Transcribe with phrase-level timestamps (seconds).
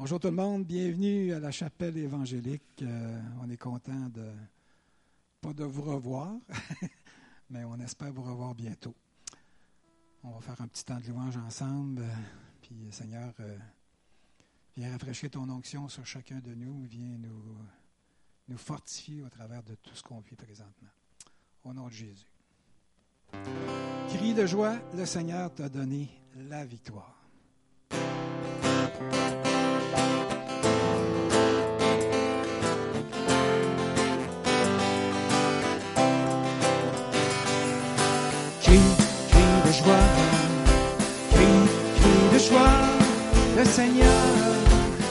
[0.00, 2.80] Bonjour tout le monde, bienvenue à la chapelle évangélique.
[2.80, 4.32] Euh, on est content de,
[5.42, 6.32] pas de vous revoir,
[7.50, 8.94] mais on espère vous revoir bientôt.
[10.24, 12.00] On va faire un petit temps de louange ensemble.
[12.00, 12.14] euh,
[12.62, 13.58] puis Seigneur, euh,
[14.74, 17.58] viens rafraîchir ton onction sur chacun de nous, viens nous,
[18.48, 20.88] nous fortifier au travers de tout ce qu'on vit présentement.
[21.62, 22.32] Au nom de Jésus.
[24.08, 26.08] Crie de joie, le Seigneur t'a donné
[26.48, 27.22] la victoire.
[43.60, 44.22] Le Seigneur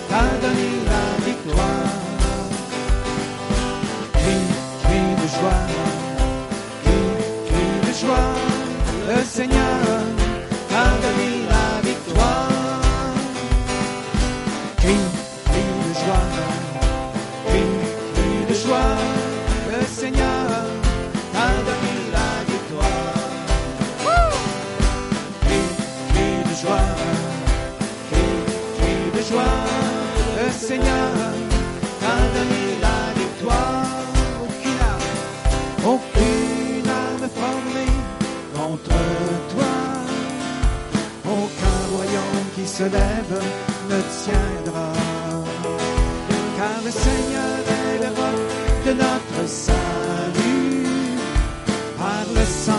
[0.09, 1.89] t'a donné la victoire.
[4.13, 4.49] Crie,
[4.83, 5.61] crie de joie,
[6.83, 7.09] crie,
[7.47, 8.29] crie de joie,
[9.07, 9.88] le Seigneur
[30.79, 31.33] Seigneur
[32.01, 32.19] t'a
[32.85, 33.85] la victoire.
[34.43, 35.11] Aucune arme,
[35.93, 36.89] aucune
[37.39, 37.95] formée
[38.55, 38.99] contre
[39.53, 39.75] toi,
[41.25, 43.41] aucun royaume qui se lève
[43.89, 44.91] ne tiendra.
[46.57, 48.39] Car le Seigneur est le roc
[48.85, 50.87] de notre salut.
[51.97, 52.78] Par le sang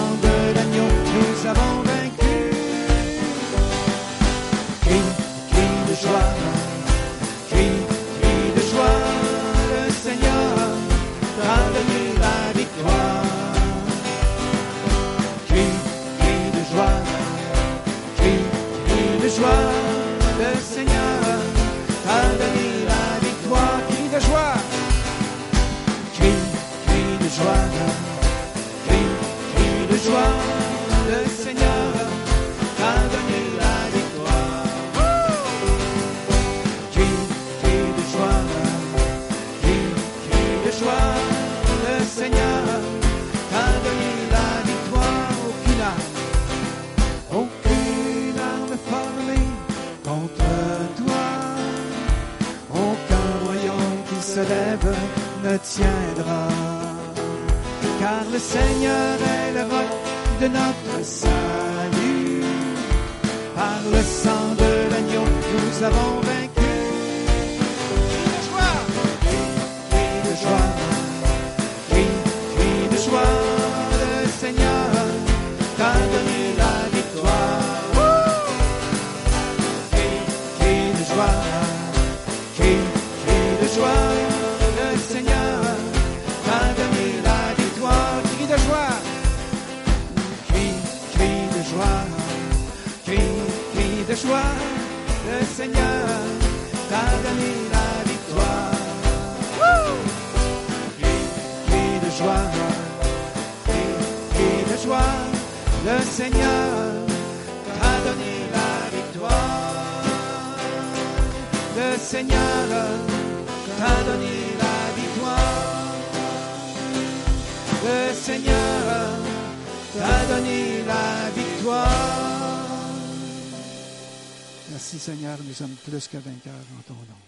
[125.01, 127.21] Seigneur, nous sommes plus que vainqueurs en ton nom.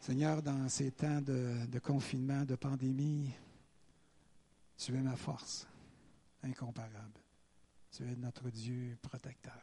[0.00, 3.30] Seigneur, dans ces temps de, de confinement, de pandémie,
[4.78, 5.66] tu es ma force
[6.42, 7.20] incomparable.
[7.94, 9.60] Tu es notre Dieu protecteur.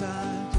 [0.00, 0.49] side.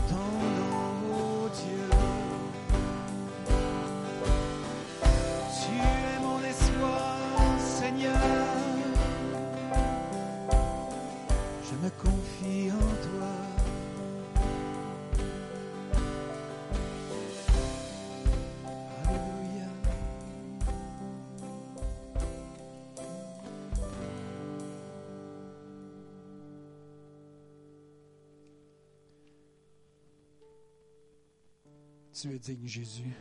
[32.21, 33.15] Tu es digne, Jésus.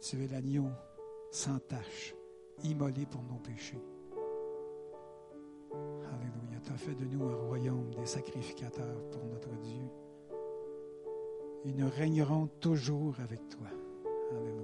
[0.00, 0.68] Tu es l'agneau
[1.32, 2.14] sans tache,
[2.62, 3.82] immolé pour nos péchés.
[6.12, 6.60] Alléluia.
[6.62, 9.82] Tu as fait de nous un royaume des sacrificateurs pour notre Dieu.
[11.64, 13.66] Et nous régnerons toujours avec toi.
[14.30, 14.63] Alléluia.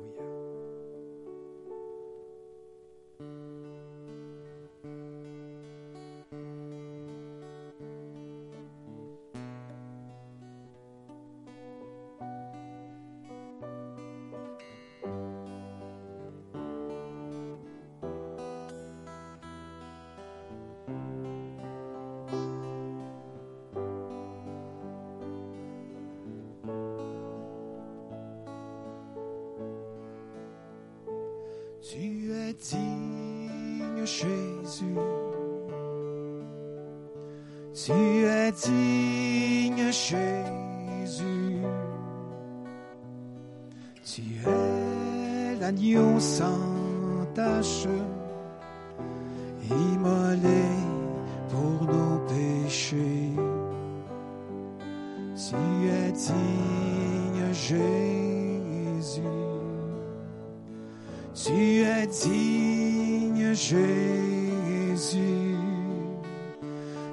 [63.60, 65.54] Jésus.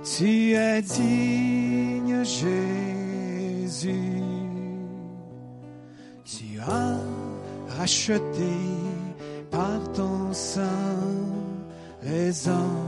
[0.04, 3.92] Tu es digne, Jésus.
[6.24, 7.02] Tu as
[7.78, 8.56] racheté
[9.52, 10.62] par ton sang
[12.04, 12.87] les hommes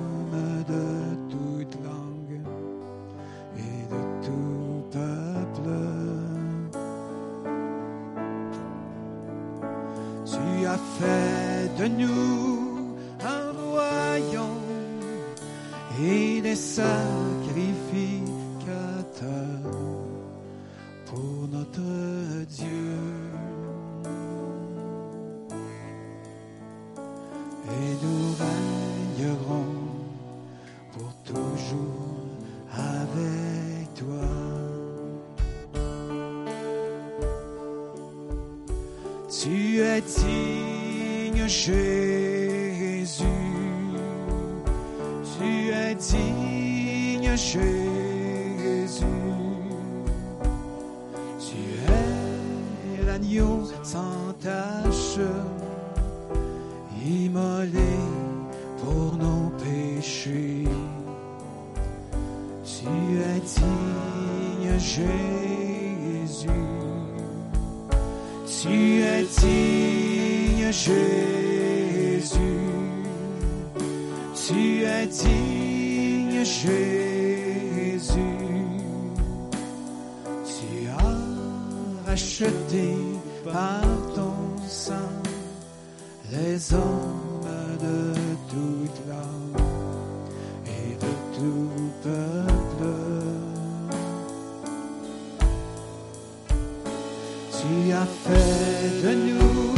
[97.62, 99.76] Tu as fait de nous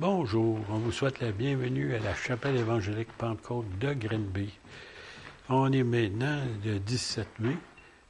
[0.00, 4.52] Bonjour, on vous souhaite la bienvenue à la chapelle évangélique Pentecôte de Grenby.
[5.48, 7.56] On est maintenant le 17 mai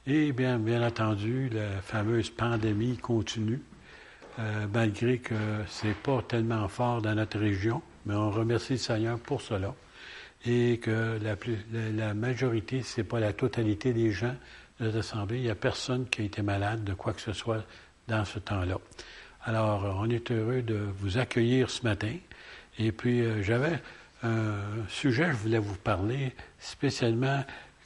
[0.07, 3.61] et bien, bien entendu, la fameuse pandémie continue,
[4.39, 5.35] euh, malgré que
[5.67, 9.75] c'est pas tellement fort dans notre région, mais on remercie le Seigneur pour cela
[10.43, 14.35] et que la, plus, la, la majorité, c'est pas la totalité des gens
[14.79, 17.33] de notre assemblée, il n'y a personne qui a été malade de quoi que ce
[17.33, 17.63] soit
[18.07, 18.79] dans ce temps-là.
[19.47, 22.15] Alors, on est heureux de vous accueillir ce matin.
[22.79, 23.79] Et puis, euh, j'avais
[24.23, 24.55] un
[24.89, 27.43] sujet, je voulais vous parler spécialement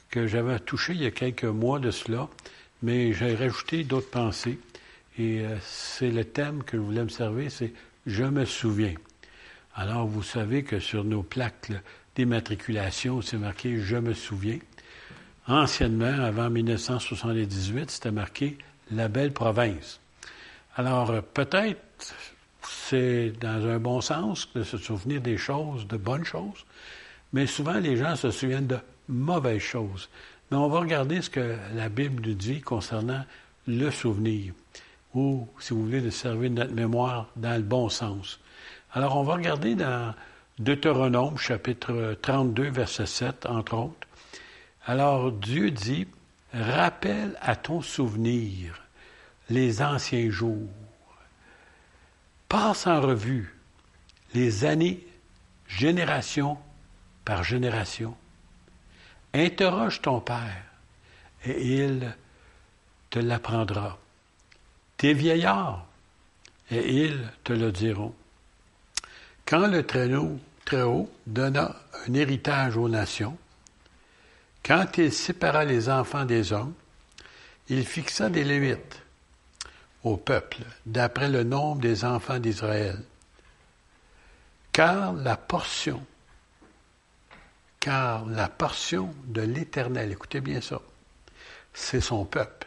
[0.08, 2.30] que j'avais touché il y a quelques mois de cela,
[2.82, 4.58] mais j'ai rajouté d'autres pensées.
[5.18, 7.74] Et euh, c'est le thème que je voulais me servir, c'est
[8.06, 8.94] Je me souviens.
[9.74, 11.72] Alors, vous savez que sur nos plaques
[12.16, 14.60] d'immatriculation, c'est marqué Je me souviens.
[15.46, 18.56] Anciennement, avant 1978, c'était marqué
[18.90, 20.00] La belle province.
[20.76, 21.80] Alors, euh, peut-être
[22.62, 26.64] c'est dans un bon sens de se souvenir des choses, de bonnes choses,
[27.32, 30.08] mais souvent les gens se souviennent de mauvaises choses.
[30.50, 33.24] Mais on va regarder ce que la Bible nous dit concernant
[33.66, 34.52] le souvenir,
[35.14, 38.40] ou, si vous voulez, de servir notre mémoire dans le bon sens.
[38.92, 40.14] Alors, on va regarder dans
[40.58, 44.08] Deutéronome, chapitre 32, verset 7, entre autres.
[44.86, 46.06] Alors, Dieu dit,
[46.52, 48.74] rappelle à ton souvenir
[49.50, 50.68] les anciens jours.
[52.48, 53.54] Passe en revue
[54.32, 55.06] les années,
[55.68, 56.56] génération
[57.24, 58.16] par génération.
[59.34, 60.64] Interroge ton Père
[61.44, 62.16] et il
[63.10, 63.98] te l'apprendra.
[64.96, 65.86] Tes vieillards
[66.70, 68.14] et ils te le diront.
[69.46, 71.74] Quand le Très-Haut, donna
[72.06, 73.36] un héritage aux nations,
[74.64, 76.74] quand il sépara les enfants des hommes,
[77.68, 79.02] il fixa des limites
[80.04, 83.02] au peuple, d'après le nombre des enfants d'Israël.
[84.72, 86.04] Car la portion,
[87.80, 90.80] car la portion de l'Éternel, écoutez bien ça,
[91.74, 92.66] c'est son peuple.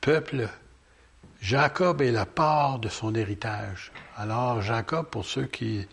[0.00, 0.48] Peuple,
[1.40, 3.92] Jacob est la part de son héritage.
[4.16, 5.86] Alors Jacob, pour ceux qui,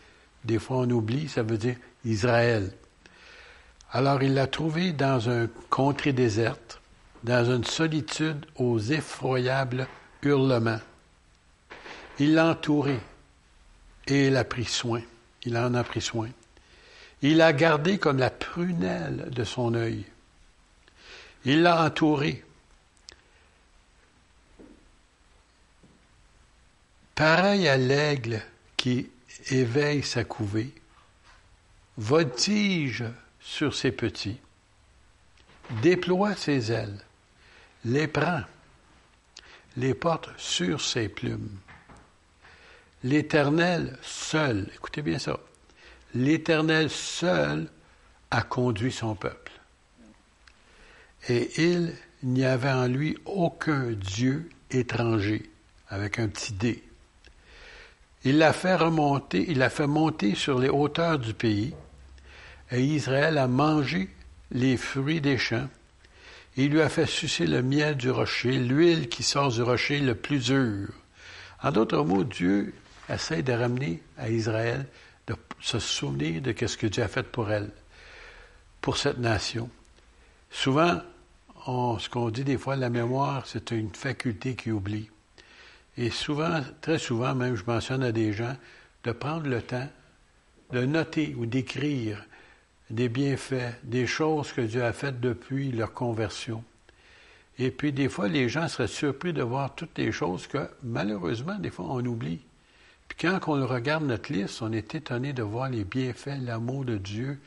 [0.44, 2.72] des fois on oublie, ça veut dire Israël.
[3.92, 6.79] Alors il l'a trouvé dans un contrée déserte,
[7.24, 9.88] dans une solitude aux effroyables
[10.22, 10.82] hurlements.
[12.20, 13.00] Il l'a entouré
[14.08, 15.02] et il a pris soin.
[15.44, 16.30] Il en a pris soin.
[17.22, 20.06] Il l'a gardé comme la prunelle de son œil.
[21.46, 22.44] Il l'a entouré.
[27.16, 28.42] Pareil à l'aigle
[28.78, 29.10] qui
[29.50, 30.74] éveille sa couvée,
[31.98, 33.04] voltige
[33.42, 34.40] sur ses petits,
[35.82, 37.04] déploie ses ailes,
[37.86, 38.42] les prend,
[39.78, 41.58] les porte sur ses plumes.
[43.04, 45.40] L'Éternel seul, écoutez bien ça,
[46.14, 47.70] l'Éternel seul
[48.32, 49.52] a conduit son peuple.
[51.30, 55.50] Et il n'y avait en lui aucun Dieu étranger,
[55.88, 56.84] avec un petit D.
[58.26, 61.74] Il l'a fait remonter, il l'a fait monter sur les hauteurs du pays,
[62.72, 64.10] et Israël a mangé
[64.52, 65.70] les fruits des champs.
[66.62, 70.14] Il lui a fait sucer le miel du rocher, l'huile qui sort du rocher le
[70.14, 70.90] plus dur.
[71.64, 72.74] En d'autres mots, Dieu
[73.08, 74.86] essaie de ramener à Israël
[75.26, 77.72] de se souvenir de ce que Dieu a fait pour elle,
[78.82, 79.70] pour cette nation.
[80.52, 81.00] Souvent,
[81.66, 85.10] ce qu'on dit des fois, la mémoire, c'est une faculté qui oublie.
[85.96, 88.58] Et souvent, très souvent même, je mentionne à des gens
[89.06, 89.88] de prendre le temps
[90.74, 92.22] de noter ou d'écrire
[92.90, 96.64] des bienfaits, des choses que Dieu a faites depuis leur conversion.
[97.58, 101.60] Et puis, des fois, les gens seraient surpris de voir toutes les choses que, malheureusement,
[101.60, 102.42] des fois, on oublie.
[103.10, 106.98] Puis quand on regarde notre liste, on est étonné de voir les bienfaits, l'amour de
[106.98, 107.40] Dieu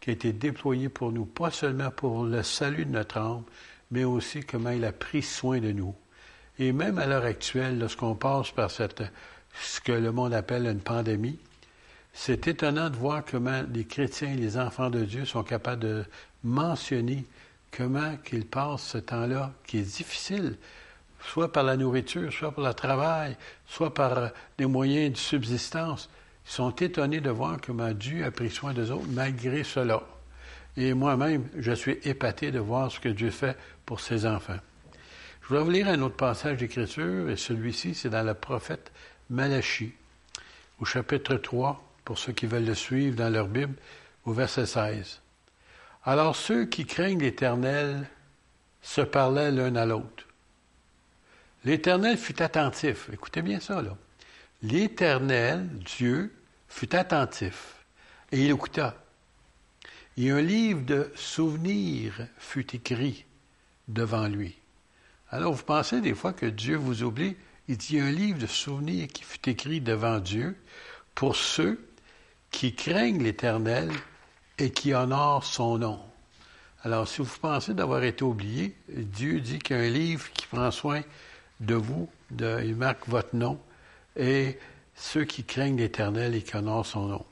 [0.00, 3.42] qui a été déployé pour nous, pas seulement pour le salut de notre âme,
[3.90, 5.94] mais aussi comment il a pris soin de nous.
[6.58, 11.38] Et même à l'heure actuelle, lorsqu'on passe par ce que le monde appelle une pandémie,
[12.20, 16.04] c'est étonnant de voir comment les chrétiens, les enfants de Dieu sont capables de
[16.42, 17.24] mentionner
[17.70, 20.56] comment qu'ils passent ce temps-là qui est difficile
[21.22, 23.36] soit par la nourriture, soit par le travail,
[23.68, 24.28] soit par euh,
[24.58, 26.10] des moyens de subsistance.
[26.44, 30.02] Ils sont étonnés de voir comment Dieu a pris soin d'eux autres malgré cela.
[30.76, 34.58] Et moi-même, je suis épaté de voir ce que Dieu fait pour ses enfants.
[35.42, 38.90] Je voudrais vous lire un autre passage d'Écriture, et celui-ci, c'est dans le prophète
[39.30, 39.92] Malachie,
[40.80, 43.74] au chapitre 3, pour ceux qui veulent le suivre dans leur Bible,
[44.24, 45.20] au verset 16.
[46.04, 48.08] Alors ceux qui craignent l'Éternel
[48.80, 50.24] se parlaient l'un à l'autre.
[51.66, 53.10] L'Éternel fut attentif.
[53.12, 53.94] Écoutez bien ça, là.
[54.62, 56.34] L'Éternel, Dieu,
[56.70, 57.74] fut attentif
[58.32, 58.96] et il écouta.
[60.16, 63.26] Et un livre de souvenirs fut écrit
[63.86, 64.56] devant lui.
[65.28, 67.36] Alors, vous pensez des fois que Dieu vous oublie?
[67.68, 70.56] Il dit un livre de souvenirs qui fut écrit devant Dieu
[71.14, 71.78] pour ceux
[72.50, 73.90] qui craignent l'Éternel
[74.58, 76.00] et qui honorent son nom.
[76.82, 80.46] Alors, si vous pensez d'avoir été oublié, Dieu dit qu'il y a un livre qui
[80.46, 81.02] prend soin
[81.60, 83.60] de vous, il marque votre nom,
[84.16, 84.58] et
[84.94, 87.26] ceux qui craignent l'Éternel et qui honorent son nom.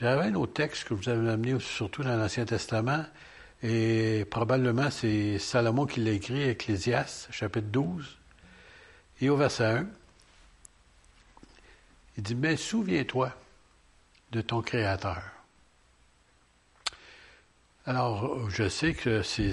[0.00, 3.04] J'avais un autre texte que vous avez amené surtout dans l'Ancien Testament,
[3.62, 8.18] et probablement c'est Salomon qui l'a écrit, Ecclésiaste, chapitre 12,
[9.20, 9.86] et au verset 1,
[12.16, 13.32] il dit, mais souviens-toi
[14.34, 15.22] de ton Créateur.
[17.86, 19.52] Alors, je sais que c'est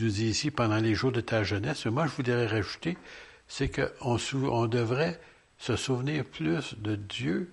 [0.00, 2.98] nous dit ici pendant les jours de ta jeunesse, mais moi je voudrais rajouter,
[3.46, 5.18] c'est qu'on on devrait
[5.56, 7.50] se souvenir plus de Dieu,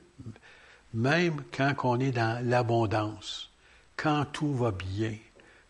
[0.94, 3.52] même quand on est dans l'abondance,
[3.96, 5.16] quand tout va bien,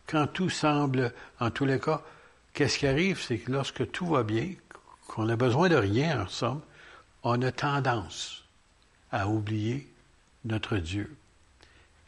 [0.07, 2.01] quand tout semble, en tous les cas,
[2.53, 4.53] qu'est-ce qui arrive, c'est que lorsque tout va bien,
[5.07, 6.61] qu'on a besoin de rien en somme,
[7.21, 8.43] on a tendance
[9.11, 9.87] à oublier
[10.45, 11.15] notre Dieu,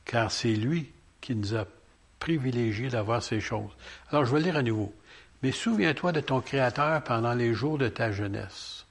[0.06, 1.66] car c'est lui qui nous a
[2.20, 3.72] privilégié d'avoir ces choses.
[4.10, 4.94] Alors, je vais lire à nouveau.
[5.44, 8.86] Mais souviens-toi de ton Créateur pendant les jours de ta jeunesse.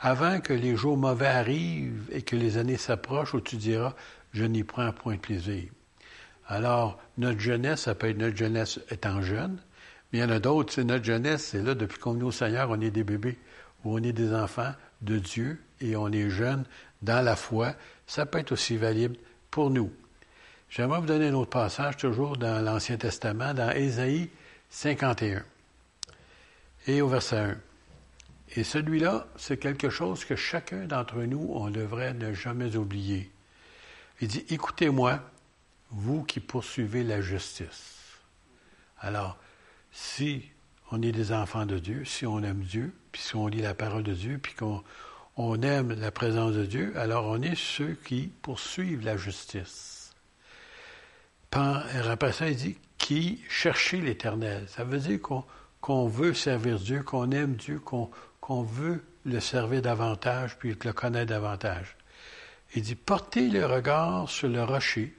[0.00, 3.94] Avant que les jours mauvais arrivent et que les années s'approchent où tu diras,
[4.32, 5.70] je n'y prends point de plaisir.
[6.48, 9.58] Alors, notre jeunesse, ça peut être notre jeunesse étant jeune,
[10.12, 12.32] mais il y en a d'autres, c'est notre jeunesse, c'est là, depuis qu'on est au
[12.32, 13.38] Seigneur, on est des bébés,
[13.84, 14.72] ou on est des enfants
[15.02, 16.64] de Dieu et on est jeunes
[17.02, 17.74] dans la foi.
[18.12, 19.16] Ça peut être aussi valide
[19.50, 19.90] pour nous.
[20.68, 24.28] J'aimerais vous donner un autre passage, toujours dans l'Ancien Testament, dans Ésaïe
[24.68, 25.42] 51.
[26.88, 27.56] Et au verset 1.
[28.56, 33.30] Et celui-là, c'est quelque chose que chacun d'entre nous, on devrait ne jamais oublier.
[34.20, 35.18] Il dit, écoutez-moi,
[35.88, 37.96] vous qui poursuivez la justice.
[39.00, 39.38] Alors,
[39.90, 40.44] si
[40.90, 43.72] on est des enfants de Dieu, si on aime Dieu, puis si on lit la
[43.72, 44.84] parole de Dieu, puis qu'on
[45.36, 50.14] on aime la présence de Dieu, alors on est ceux qui poursuivent la justice.
[51.52, 54.64] Après ça, il dit qui cherchez l'Éternel?
[54.68, 55.18] Ça veut dire
[55.80, 61.30] qu'on veut servir Dieu, qu'on aime Dieu, qu'on veut le servir davantage, puis le connaître
[61.30, 61.96] davantage.
[62.74, 65.14] Il dit portez le regard sur le rocher.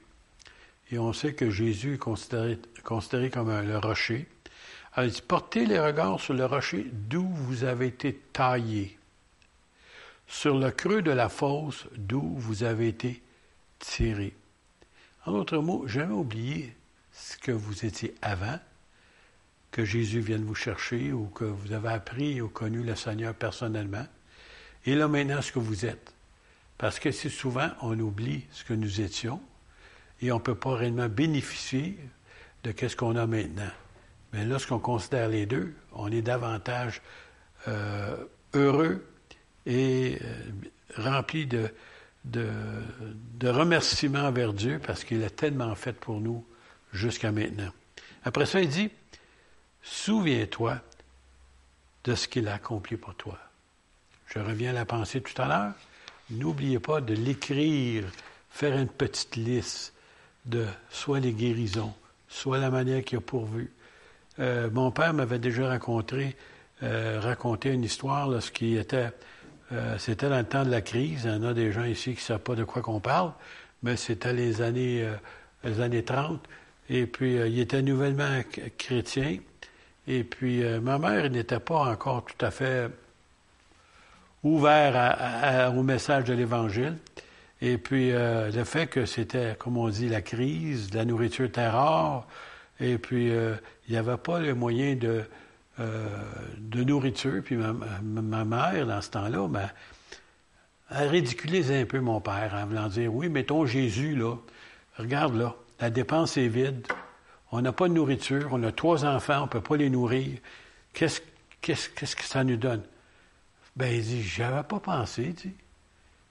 [0.90, 4.28] Et on sait que Jésus est considéré, comme un, le rocher.
[4.92, 8.98] Alors, il dit portez les regards sur le rocher d'où vous avez été taillé
[10.26, 13.22] sur le creux de la fosse d'où vous avez été
[13.78, 14.34] tiré.
[15.26, 16.74] En d'autres mots, jamais oublier
[17.12, 18.58] ce que vous étiez avant,
[19.70, 24.06] que Jésus vienne vous chercher ou que vous avez appris ou connu le Seigneur personnellement,
[24.86, 26.14] et là maintenant ce que vous êtes.
[26.78, 29.40] Parce que si souvent on oublie ce que nous étions
[30.20, 31.98] et on ne peut pas réellement bénéficier
[32.62, 33.70] de ce qu'on a maintenant.
[34.32, 37.02] Mais lorsqu'on considère les deux, on est davantage
[37.68, 38.16] euh,
[38.52, 39.04] heureux
[39.66, 41.70] et euh, rempli de,
[42.24, 46.44] de, remerciements envers Dieu parce qu'il a tellement fait pour nous
[46.92, 47.70] jusqu'à maintenant.
[48.24, 48.90] Après ça, il dit,
[49.82, 50.80] souviens-toi
[52.04, 53.38] de ce qu'il a accompli pour toi.
[54.26, 55.72] Je reviens à la pensée tout à l'heure.
[56.30, 58.04] N'oubliez pas de l'écrire,
[58.50, 59.92] faire une petite liste
[60.46, 61.94] de soit les guérisons,
[62.28, 63.70] soit la manière qu'il a pourvu.
[64.38, 66.36] Euh, mon père m'avait déjà rencontré,
[66.82, 69.12] euh, raconté une histoire lorsqu'il était
[69.74, 71.22] euh, c'était dans le temps de la crise.
[71.24, 73.32] Il y en a des gens ici qui ne savent pas de quoi qu'on parle,
[73.82, 75.14] mais c'était les années, euh,
[75.64, 76.40] les années 30.
[76.88, 78.40] Et puis, euh, il était nouvellement
[78.78, 79.38] chrétien.
[80.06, 82.90] Et puis, ma mère n'était pas encore tout à fait
[84.42, 86.98] ouvert au message de l'Évangile.
[87.62, 92.26] Et puis, le fait que c'était, comme on dit, la crise, la nourriture était rare,
[92.80, 95.24] et puis, il n'y avait pas le moyen de
[95.80, 96.06] euh,
[96.58, 97.42] de nourriture.
[97.44, 99.68] Puis ma, mère, dans ce temps-là, ben,
[100.90, 104.36] elle un peu mon père en voulant dire Oui, mettons Jésus, là,
[104.98, 106.86] regarde là, la dépense est vide.
[107.50, 110.38] On n'a pas de nourriture, on a trois enfants, on ne peut pas les nourrir.
[110.92, 111.20] Qu'est-ce,
[111.60, 112.82] qu'est-ce, que ça nous donne?
[113.76, 115.54] Ben, il dit, j'y avais pas pensé, dit.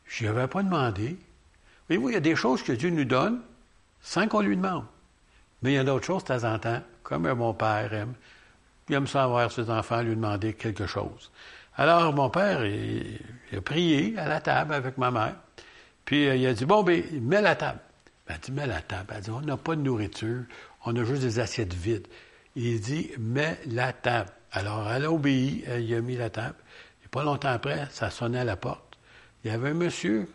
[0.08, 1.18] J'y avais pas demandé.
[1.88, 3.42] Voyez-vous, il y a des choses que Dieu nous donne
[4.02, 4.86] sans qu'on lui demande.
[5.62, 8.14] Mais il y a d'autres choses de temps en temps, comme mon père aime.
[8.89, 11.32] Il aime savoir ses enfants lui demander quelque chose.
[11.76, 13.19] Alors, mon père, il,
[13.56, 15.36] a prié à la table avec ma mère.
[16.06, 17.80] Puis, euh, il a dit, bon, ben, mets la table.
[18.28, 19.13] Ben, elle dit, mets la table.
[19.15, 20.43] Elle dit, on n'a pas de nourriture,
[20.86, 22.08] on a juste des assiettes vides.
[22.56, 24.30] Il dit, mets la table.
[24.52, 26.58] Alors, elle a obéi, elle a mis la table.
[27.04, 29.00] Et pas longtemps après, ça sonnait à la porte.
[29.43, 30.30] Il y avait un monsieur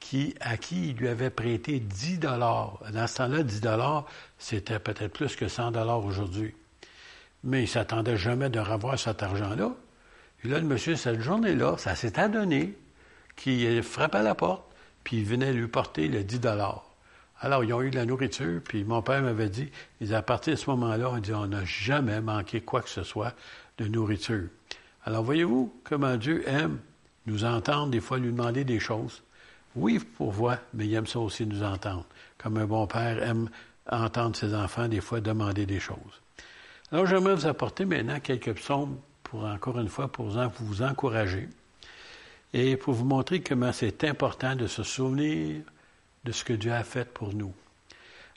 [0.00, 2.78] qui, à qui il lui avait prêté 10 dollars.
[2.92, 4.06] Dans ce temps-là, 10 dollars,
[4.38, 6.54] c'était peut-être plus que 100 dollars aujourd'hui
[7.44, 9.70] mais il ne s'attendait jamais de revoir cet argent-là.
[10.42, 12.76] Et là, le monsieur, cette journée-là, ça s'est adonné
[13.36, 14.64] qu'il frappait à la porte,
[15.04, 16.40] puis il venait lui porter le 10
[17.40, 19.70] Alors, ils ont eu de la nourriture, puis mon père m'avait dit,
[20.10, 23.34] à partir de ce moment-là, on dit, on n'a jamais manqué quoi que ce soit
[23.78, 24.48] de nourriture.
[25.04, 26.78] Alors, voyez-vous comment Dieu aime
[27.26, 29.22] nous entendre, des fois lui demander des choses.
[29.76, 32.06] Oui, pour voir, mais il aime ça aussi nous entendre.
[32.38, 33.50] Comme un bon père aime
[33.90, 36.22] entendre ses enfants, des fois, demander des choses.
[36.94, 41.48] Alors, j'aimerais vous apporter maintenant quelques psaumes pour, encore une fois, pour vous encourager
[42.52, 45.64] et pour vous montrer comment c'est important de se souvenir
[46.22, 47.52] de ce que Dieu a fait pour nous.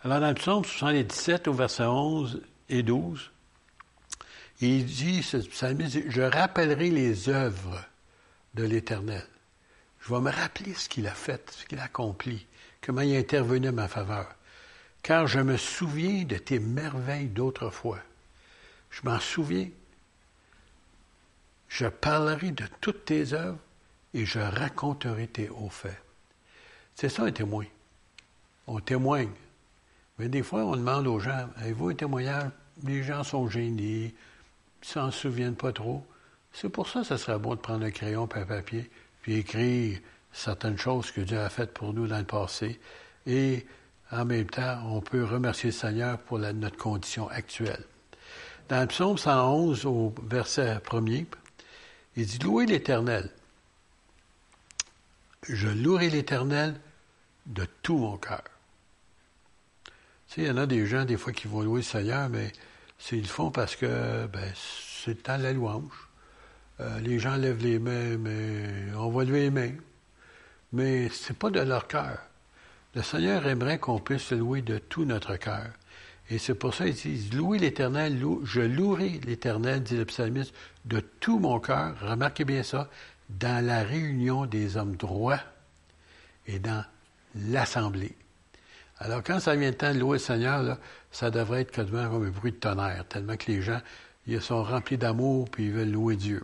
[0.02, 3.30] Alors, dans le psaume 77, au verset 11 et 12,
[4.62, 7.86] il dit, ce psalmiste, je rappellerai les œuvres
[8.56, 9.28] de l'Éternel.
[10.00, 12.48] Je vais me rappeler ce qu'il a fait, ce qu'il a accompli,
[12.82, 14.30] comment il a intervenu en ma faveur.
[15.04, 18.00] Car je me souviens de tes merveilles d'autrefois.
[18.90, 19.70] Je m'en souviens.
[21.68, 23.60] Je parlerai de toutes tes œuvres
[24.14, 26.02] et je raconterai tes hauts faits.
[26.96, 27.66] C'est ça un témoin.
[28.66, 29.32] On témoigne.
[30.18, 32.52] Mais des fois, on demande aux gens Avez-vous un témoignage?
[32.84, 34.14] Les gens sont gênés,
[34.82, 36.06] ils s'en souviennent pas trop.
[36.54, 38.90] C'est pour ça que ce serait bon de prendre un crayon et un papier,
[39.22, 40.00] puis écrire
[40.32, 42.80] certaines choses que Dieu a faites pour nous dans le passé.
[43.26, 43.66] Et
[44.12, 47.84] en même temps, on peut remercier le Seigneur pour notre condition actuelle.
[48.70, 51.26] Dans le psaume 111, au verset premier,
[52.18, 53.30] il dit Louez l'Éternel.
[55.48, 56.78] Je louerai l'Éternel
[57.46, 58.44] de tout mon cœur.
[59.86, 59.92] Tu
[60.28, 62.52] sais, il y en a des gens, des fois, qui vont louer le Seigneur, mais
[63.14, 66.10] ils le font parce que ben, c'est de la louange.
[66.82, 69.76] euh, les gens lèvent les mains, mais on va lever les mains.
[70.74, 72.20] Mais ce n'est pas de leur cœur.
[72.96, 75.68] Le Seigneur aimerait qu'on puisse se louer de tout notre cœur.
[76.30, 80.54] Et c'est pour ça qu'il dit, louez l'Éternel, je louerai l'Éternel, dit le psalmiste,
[80.86, 81.96] de tout mon cœur.
[82.02, 82.90] Remarquez bien ça,
[83.30, 85.40] dans la réunion des hommes droits
[86.46, 86.84] et dans
[87.36, 88.16] l'assemblée.
[89.00, 90.78] Alors, quand ça vient le temps de louer le Seigneur,
[91.12, 93.80] ça devrait être quasiment comme un bruit de tonnerre, tellement que les gens
[94.28, 96.44] ils sont remplis d'amour puis ils veulent louer Dieu.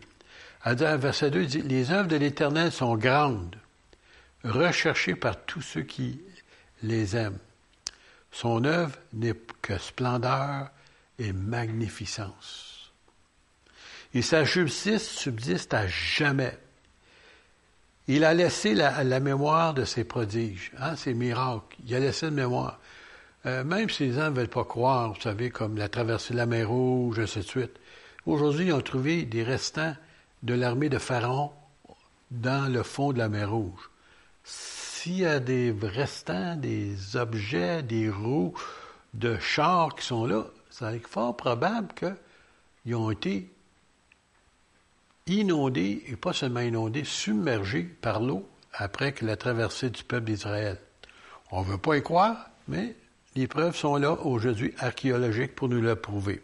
[0.62, 3.58] Alors, verset 2 il dit Les œuvres de l'Éternel sont grandes,
[4.43, 6.22] recherchées par tous ceux qui
[6.82, 7.39] les aiment.
[8.34, 10.69] Son œuvre n'est que splendeur
[11.19, 12.91] et magnificence.
[14.15, 16.58] Et sa justice subsiste à jamais.
[18.08, 21.78] Il a laissé la, mémoire de ses prodiges, hein, ses miracles.
[21.86, 22.80] Il a laissé une mémoire.
[23.46, 26.39] Euh, même si les gens ne veulent pas croire, vous savez, comme la traversée de
[26.39, 27.80] la mer Rouge, ainsi de suite.
[28.26, 29.96] Aujourd'hui, ils ont trouvé des restants
[30.41, 31.52] de l'armée de Pharaon
[32.32, 33.89] dans le fond de la mer Rouge.
[35.04, 38.54] S'il y a des restants, des objets, des roues
[39.13, 43.52] de chars qui sont là, c'est fort probable qu'ils ont été
[45.28, 50.80] inondés, et pas seulement inondés, submergés par l'eau après que la traversée du peuple d'Israël.
[51.52, 52.96] On ne veut pas y croire, mais
[53.36, 56.42] les preuves sont là aujourd'hui archéologiques pour nous le prouver.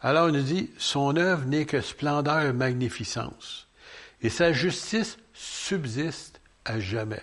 [0.00, 3.68] Alors on nous dit, son œuvre n'est que splendeur et magnificence,
[4.22, 7.22] et sa justice subsiste à jamais.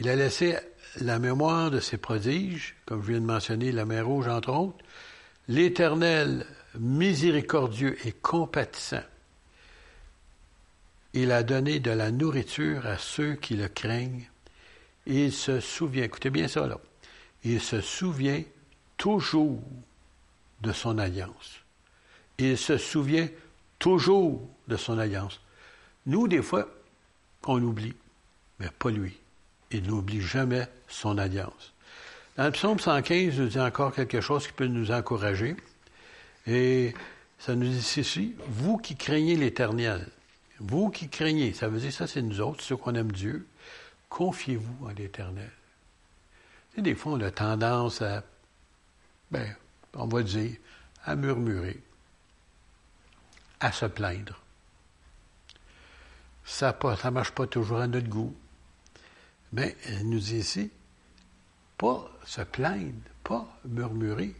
[0.00, 0.56] Il a laissé
[1.00, 4.84] la mémoire de ses prodiges, comme je viens de mentionner la mer Rouge entre autres,
[5.46, 6.46] l'Éternel
[6.78, 9.02] miséricordieux et compatissant
[11.12, 14.28] il a donné de la nourriture à ceux qui le craignent.
[15.06, 16.78] Il se souvient, écoutez bien ça là,
[17.42, 18.42] il se souvient
[18.96, 19.62] toujours
[20.60, 21.60] de son alliance.
[22.38, 23.28] Il se souvient
[23.78, 25.40] toujours de son alliance.
[26.06, 26.68] Nous, des fois,
[27.46, 27.94] on oublie,
[28.58, 29.18] mais pas lui.
[29.70, 31.72] Il n'oublie jamais son alliance.
[32.36, 35.56] Dans le psaume 115, il nous dit encore quelque chose qui peut nous encourager.
[36.46, 36.94] Et
[37.38, 40.08] ça nous dit ceci, vous qui craignez l'Éternel,
[40.58, 43.46] vous qui craignez, ça veut dire ça, c'est nous autres, ceux qu'on aime Dieu,
[44.08, 45.50] confiez-vous en l'Éternel.
[46.76, 48.22] Des fois, on a tendance à,
[49.30, 49.54] ben,
[49.94, 50.56] on va dire,
[51.04, 51.80] à murmurer,
[53.60, 54.40] à se plaindre.
[56.44, 58.34] Ça ne marche pas toujours à notre goût.
[59.52, 60.70] Mais elle nous dit ici,
[61.76, 62.92] pas se plaindre,
[63.24, 64.34] pas murmurer.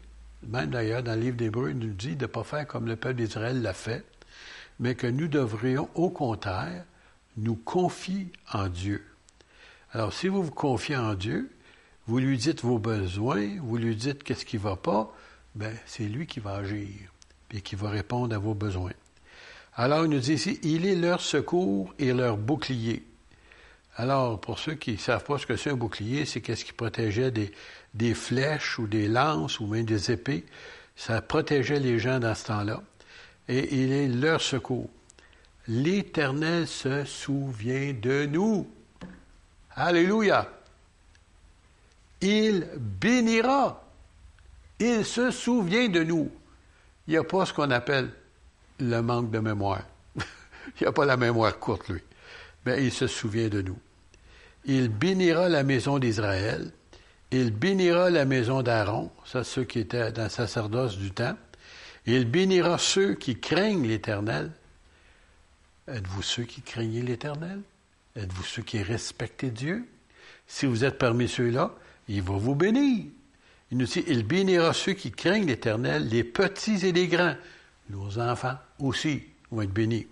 [0.46, 2.96] Même d'ailleurs, dans le livre d'Hébreu, il nous dit de ne pas faire comme le
[2.96, 4.04] peuple d'Israël l'a fait
[4.80, 6.84] mais que nous devrions au contraire
[7.36, 9.04] nous confier en Dieu.
[9.92, 11.50] Alors, si vous vous confiez en Dieu,
[12.06, 15.14] vous lui dites vos besoins, vous lui dites qu'est-ce qui ne va pas,
[15.54, 16.88] ben, c'est lui qui va agir
[17.52, 18.92] et qui va répondre à vos besoins.
[19.74, 23.04] Alors, il nous dit ici, il est leur secours et leur bouclier.
[24.00, 26.72] Alors, pour ceux qui ne savent pas ce que c'est un bouclier, c'est qu'est-ce qui
[26.72, 27.52] protégeait des,
[27.92, 30.46] des flèches ou des lances ou même des épées.
[30.96, 32.82] Ça protégeait les gens dans ce temps-là
[33.46, 34.88] et il est leur secours.
[35.68, 38.66] L'Éternel se souvient de nous.
[39.76, 40.50] Alléluia.
[42.22, 43.84] Il bénira.
[44.78, 46.30] Il se souvient de nous.
[47.06, 48.08] Il n'y a pas ce qu'on appelle
[48.78, 49.82] le manque de mémoire.
[50.16, 50.22] il
[50.80, 52.00] n'y a pas la mémoire courte, lui.
[52.64, 53.78] Mais il se souvient de nous.
[54.64, 56.70] Il bénira la maison d'Israël.
[57.30, 61.36] Il bénira la maison d'Aaron, ça ceux qui étaient dans le sacerdoce du temps.
[62.06, 64.50] Il bénira ceux qui craignent l'Éternel.
[65.86, 67.60] Êtes-vous ceux qui craignez l'Éternel?
[68.16, 69.86] Êtes-vous ceux qui respectez Dieu?
[70.46, 71.72] Si vous êtes parmi ceux-là,
[72.08, 73.04] il va vous bénir.
[73.70, 77.36] Il nous dit, il bénira ceux qui craignent l'Éternel, les petits et les grands.
[77.88, 80.06] Nos enfants aussi vont être bénis.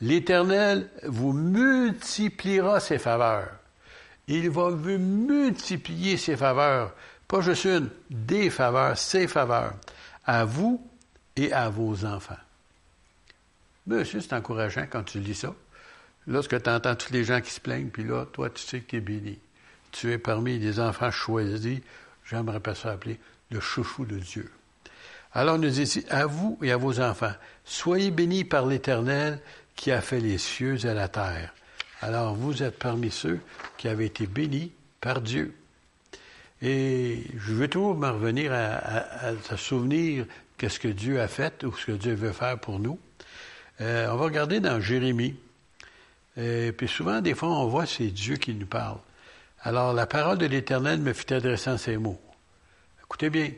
[0.00, 3.61] L'Éternel vous multipliera ses faveurs.
[4.34, 6.94] Il va multiplier ses faveurs.
[7.28, 9.74] Pas juste une, des faveurs, ses faveurs.
[10.24, 10.82] À vous
[11.36, 12.38] et à vos enfants.
[13.86, 15.54] Monsieur, c'est encourageant quand tu lis ça.
[16.26, 18.86] Lorsque tu entends tous les gens qui se plaignent, puis là, toi, tu sais que
[18.86, 19.38] tu es béni.
[19.90, 21.80] Tu es parmi les enfants choisis,
[22.24, 24.50] j'aimerais pas ça appeler le chouchou de Dieu.
[25.34, 27.34] Alors, nous dit ici, à vous et à vos enfants,
[27.66, 29.42] soyez bénis par l'Éternel
[29.76, 31.52] qui a fait les cieux et la terre.
[32.02, 33.38] Alors, vous êtes parmi ceux
[33.78, 35.54] qui avaient été bénis par Dieu.
[36.60, 40.26] Et je veux toujours me revenir à, à, à, souvenir
[40.58, 42.98] qu'est-ce que Dieu a fait ou ce que Dieu veut faire pour nous.
[43.80, 45.36] Euh, on va regarder dans Jérémie.
[46.36, 48.98] Et puis souvent, des fois, on voit c'est Dieu qui nous parle.
[49.62, 52.20] Alors, la parole de l'Éternel me fit adresser en ces mots.
[53.04, 53.48] Écoutez bien,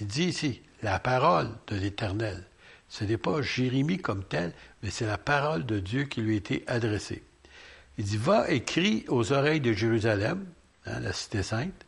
[0.00, 2.44] il dit ici, la parole de l'Éternel.
[2.88, 6.38] Ce n'est pas Jérémie comme tel, mais c'est la parole de Dieu qui lui a
[6.38, 7.22] été adressée.
[7.98, 10.46] Il dit, va et crie aux oreilles de Jérusalem,
[10.86, 11.86] hein, la cité sainte,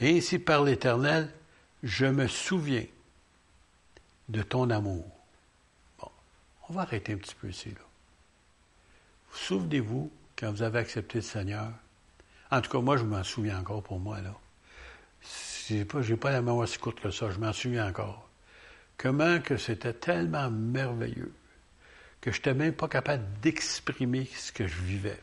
[0.00, 1.30] et ainsi par l'Éternel,
[1.82, 2.86] je me souviens
[4.28, 5.04] de ton amour.
[5.98, 6.08] Bon,
[6.68, 7.70] on va arrêter un petit peu ici.
[7.70, 7.80] Là.
[9.30, 11.70] Vous souvenez-vous quand vous avez accepté le Seigneur?
[12.50, 14.20] En tout cas, moi, je m'en souviens encore pour moi.
[14.20, 14.34] là.
[15.68, 18.30] Je n'ai pas, pas la mémoire si courte que ça, je m'en souviens encore
[19.00, 21.32] comment que c'était tellement merveilleux
[22.20, 25.18] que je n'étais même pas capable d'exprimer ce que je vivais.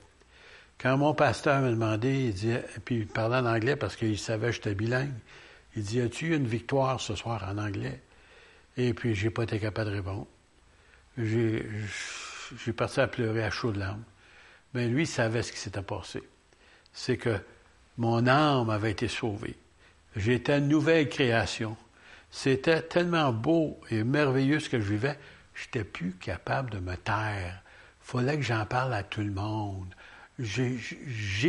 [0.80, 2.54] Quand mon pasteur me demandait, il dit,
[2.86, 5.14] puis il parlait en anglais parce qu'il savait que j'étais bilingue,
[5.76, 8.02] il dit, as-tu eu une victoire ce soir en anglais?
[8.78, 10.28] Et puis, j'ai pas été capable de répondre.
[11.18, 11.68] J'ai,
[12.64, 14.04] j'ai parti à pleurer à chaudes larmes.
[14.74, 16.22] Mais lui, savait ce qui s'était passé.
[16.94, 17.40] C'est que
[17.98, 19.56] mon âme avait été sauvée.
[20.16, 21.76] J'étais une nouvelle création.
[22.30, 25.18] C'était tellement beau et merveilleux ce que je vivais,
[25.54, 27.64] je n'étais plus capable de me taire.
[28.00, 29.94] Fallait que j'en parle à tout le monde.
[30.40, 30.80] J'ai,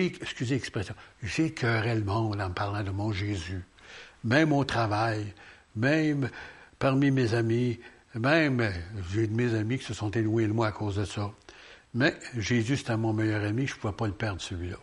[0.06, 3.62] excusez l'expression, j'écœurais le monde en parlant de mon Jésus.
[4.24, 5.34] Même au travail,
[5.76, 6.30] même
[6.78, 7.78] parmi mes amis,
[8.14, 8.72] même,
[9.12, 11.30] j'ai de mes amis qui se sont éloignés de moi à cause de ça.
[11.94, 14.76] Mais Jésus, c'était mon meilleur ami, je ne pouvais pas le perdre, celui-là.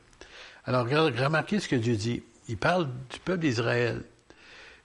[0.65, 2.23] Alors, remarquez ce que Dieu dit.
[2.47, 4.03] Il parle du peuple d'Israël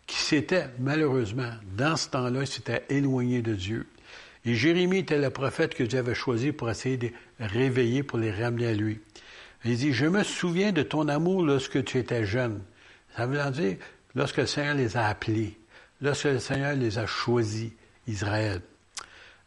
[0.07, 3.87] qui s'était, malheureusement, dans ce temps-là, s'était éloigné de Dieu.
[4.45, 8.33] Et Jérémie était le prophète que Dieu avait choisi pour essayer de réveiller, pour les
[8.33, 9.01] ramener à lui.
[9.65, 12.63] Il dit, je me souviens de ton amour lorsque tu étais jeune.
[13.17, 13.77] Ça veut dire,
[14.15, 15.59] lorsque le Seigneur les a appelés,
[16.01, 17.73] lorsque le Seigneur les a choisis,
[18.07, 18.63] Israël.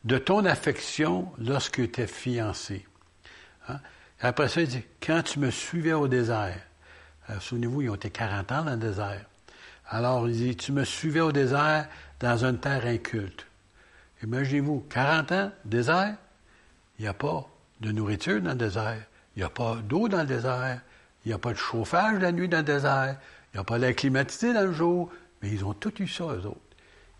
[0.03, 2.85] De ton affection lorsque tu étais fiancé.
[3.67, 3.79] Hein?
[4.19, 6.59] Après ça, il dit, quand tu me suivais au désert.
[7.29, 9.25] Euh, souvenez-vous, ils ont été 40 ans dans le désert.
[9.89, 11.87] Alors, il dit, tu me suivais au désert
[12.19, 13.45] dans une terre inculte.
[14.23, 16.15] Imaginez-vous, 40 ans, désert,
[16.97, 17.47] il n'y a pas
[17.81, 19.01] de nourriture dans le désert,
[19.35, 20.81] il n'y a pas d'eau dans le désert,
[21.25, 23.17] il n'y a pas de chauffage la nuit dans le désert,
[23.53, 25.09] il n'y a pas d'air climatisé dans le jour,
[25.41, 26.59] mais ils ont tout eu ça, eux autres.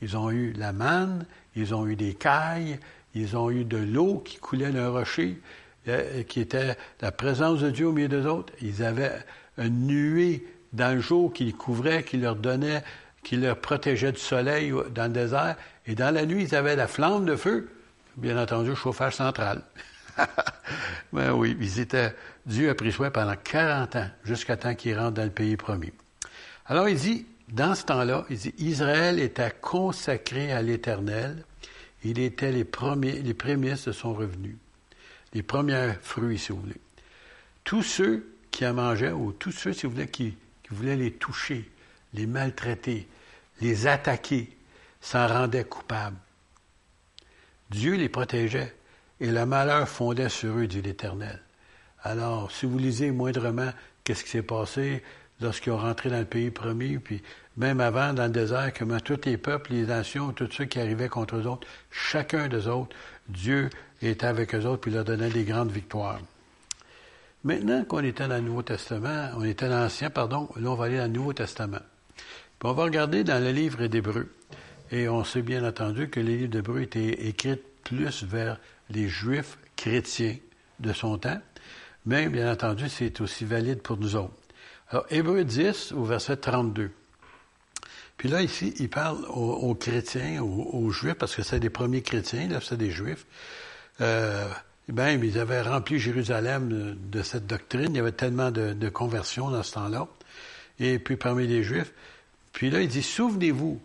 [0.01, 2.79] Ils ont eu la manne, ils ont eu des cailles,
[3.15, 5.39] ils ont eu de l'eau qui coulait d'un rocher,
[5.87, 8.53] euh, qui était la présence de Dieu au milieu d'eux autres.
[8.61, 9.13] Ils avaient
[9.57, 12.83] une nuée dans le jour qui les couvrait, qui leur donnait,
[13.23, 15.55] qui leur protégeait du soleil dans le désert.
[15.85, 17.69] Et dans la nuit, ils avaient la flamme de feu,
[18.17, 19.61] bien entendu, chauffage central.
[21.13, 21.57] ben oui,
[22.45, 25.91] Dieu a pris soin pendant 40 ans, jusqu'à temps qu'ils rentrent dans le pays promis.
[26.65, 28.25] Alors il dit, dans ce temps-là,
[28.57, 31.43] Israël était consacré à l'Éternel.
[32.03, 34.57] Il était les premiers, les prémices de son revenu.
[35.33, 36.81] Les premiers fruits, si vous voulez.
[37.63, 40.35] Tous ceux qui en mangeaient, ou tous ceux, si vous voulez, qui
[40.69, 41.69] voulait les toucher,
[42.13, 43.07] les maltraiter,
[43.61, 44.49] les attaquer,
[45.01, 46.17] s'en rendait coupables.
[47.69, 48.73] Dieu les protégeait
[49.23, 51.39] et le malheur fondait sur eux, dit l'Éternel.
[52.03, 53.69] Alors, si vous lisez moindrement
[54.03, 55.01] qu'est-ce qui s'est passé
[55.39, 57.23] lorsqu'ils ont rentré dans le pays promis, puis
[57.55, 61.07] même avant, dans le désert, comment tous les peuples, les nations, tous ceux qui arrivaient
[61.07, 62.93] contre eux autres, chacun d'eux autres,
[63.29, 63.69] Dieu
[64.01, 66.19] était avec eux autres, puis leur donnait des grandes victoires.
[67.45, 70.85] Maintenant qu'on était dans le Nouveau Testament, on était dans l'Ancien, pardon, là on va
[70.85, 71.81] aller dans le Nouveau Testament.
[72.59, 74.29] Puis on va regarder dans le livre d'Hébreu.
[74.91, 78.59] Et on sait bien entendu que les livres d'Hébreu étaient écrits plus vers
[78.89, 80.37] les Juifs chrétiens
[80.79, 81.39] de son temps,
[82.05, 84.33] mais bien entendu, c'est aussi valide pour nous autres.
[84.89, 86.91] Alors, Hébreu 10 au verset 32.
[88.17, 92.47] Puis là, ici, il parle aux, chrétiens, aux, Juifs, parce que c'est des premiers chrétiens,
[92.47, 93.25] là, c'est des Juifs.
[94.01, 94.47] Euh,
[94.87, 97.87] bien, ils avaient rempli Jérusalem de, cette doctrine.
[97.89, 100.07] Il y avait tellement de, conversions dans ce temps-là.
[100.79, 101.91] Et puis parmi les Juifs.
[102.51, 103.81] Puis là, il dit, souvenez-vous,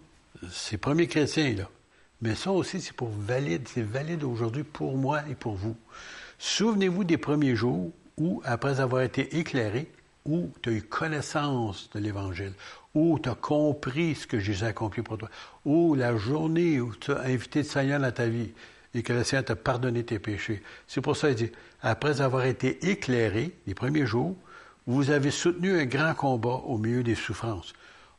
[0.50, 1.68] ces premiers chrétiens, là.
[2.20, 5.76] Mais ça aussi, c'est pour valide, c'est valide aujourd'hui pour moi et pour vous.
[6.38, 9.90] Souvenez-vous des premiers jours où, après avoir été éclairé,
[10.24, 12.52] où tu as eu connaissance de l'Évangile,
[12.94, 15.30] où tu as compris ce que Jésus a accompli pour toi,
[15.64, 18.50] où la journée où tu as invité le Seigneur dans ta vie,
[18.94, 20.62] et que le Seigneur t'a pardonné tes péchés.
[20.86, 21.52] C'est pour ça qu'il dit,
[21.82, 24.34] après avoir été éclairé les premiers jours,
[24.86, 27.74] vous avez soutenu un grand combat au milieu des souffrances.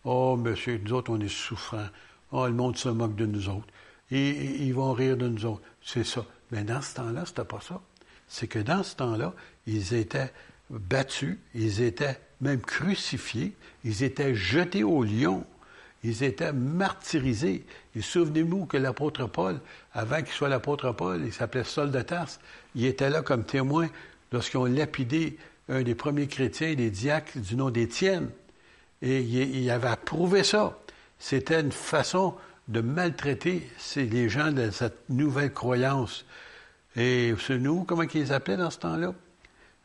[0.06, 1.89] Oh, monsieur, nous autres, on est souffrants.
[2.32, 3.68] Oh, le monde se moque de nous autres.
[4.12, 5.62] Et, ils vont rire de nous autres.
[5.84, 6.26] C'est ça.
[6.51, 7.82] Mais dans ce temps-là, c'était pas ça.
[8.28, 9.34] C'est que dans ce temps-là,
[9.68, 10.32] ils étaient
[10.70, 13.53] battus, ils étaient même crucifiés,
[13.84, 15.45] ils étaient jetés au lion.
[16.03, 17.66] Ils étaient martyrisés.
[17.95, 19.60] Et souvenez-vous que l'apôtre Paul,
[19.93, 21.91] avant qu'il soit l'apôtre Paul, il s'appelait Saul
[22.76, 23.89] il était là comme témoin
[24.32, 25.38] lorsqu'ils ont lapidé
[25.68, 28.30] un des premiers chrétiens, des diacres du nom d'Étienne.
[29.01, 30.78] Et il, avait approuvé ça.
[31.20, 32.36] C'était une façon
[32.70, 36.26] de maltraiter c'est les gens de cette nouvelle croyance.
[36.95, 39.13] Et nous, comment ils les appelaient dans ce temps-là?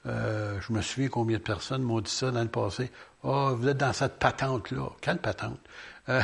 [0.06, 2.90] Euh, je me souviens combien de personnes m'ont dit ça dans le passé.
[3.22, 4.90] Oh, vous êtes dans cette patente-là.
[5.00, 5.58] Quelle patente?
[6.10, 6.20] Euh,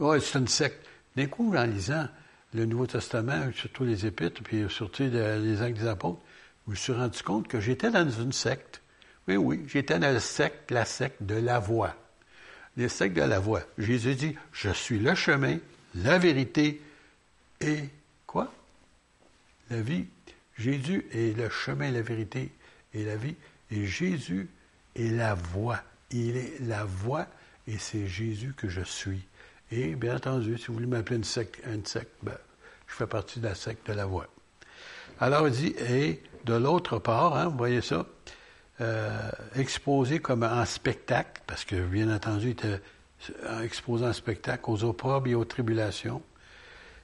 [0.20, 0.84] c'est une secte.
[1.16, 2.08] D'un coup, en lisant
[2.52, 6.20] le Nouveau Testament, surtout les Épîtres, puis surtout les Actes des Apôtres,
[6.66, 8.82] je me suis rendu compte que j'étais dans une secte.
[9.28, 11.94] Oui, oui, j'étais dans la secte, la secte de la voix.
[12.76, 13.62] Les sectes de la voix.
[13.78, 15.58] Jésus dit, je suis le chemin,
[16.02, 16.80] la vérité
[17.60, 17.84] et
[18.26, 18.52] quoi?
[19.70, 20.06] La vie.
[20.56, 22.52] Jésus est le chemin, la vérité
[22.94, 23.34] et la vie.
[23.70, 24.48] Et Jésus
[24.94, 25.82] est la voix.
[26.10, 27.26] Il est la voix
[27.66, 29.26] et c'est Jésus que je suis.
[29.70, 31.60] Et bien entendu, si vous voulez m'appeler une secte,
[32.22, 32.38] ben,
[32.86, 34.28] je fais partie de la secte de la voix.
[35.18, 38.06] Alors il dit, et de l'autre part, hein, vous voyez ça,
[38.80, 42.80] euh, exposé comme en spectacle, parce que bien entendu, il était
[43.48, 46.22] en spectacle aux opprobes et aux tribulations,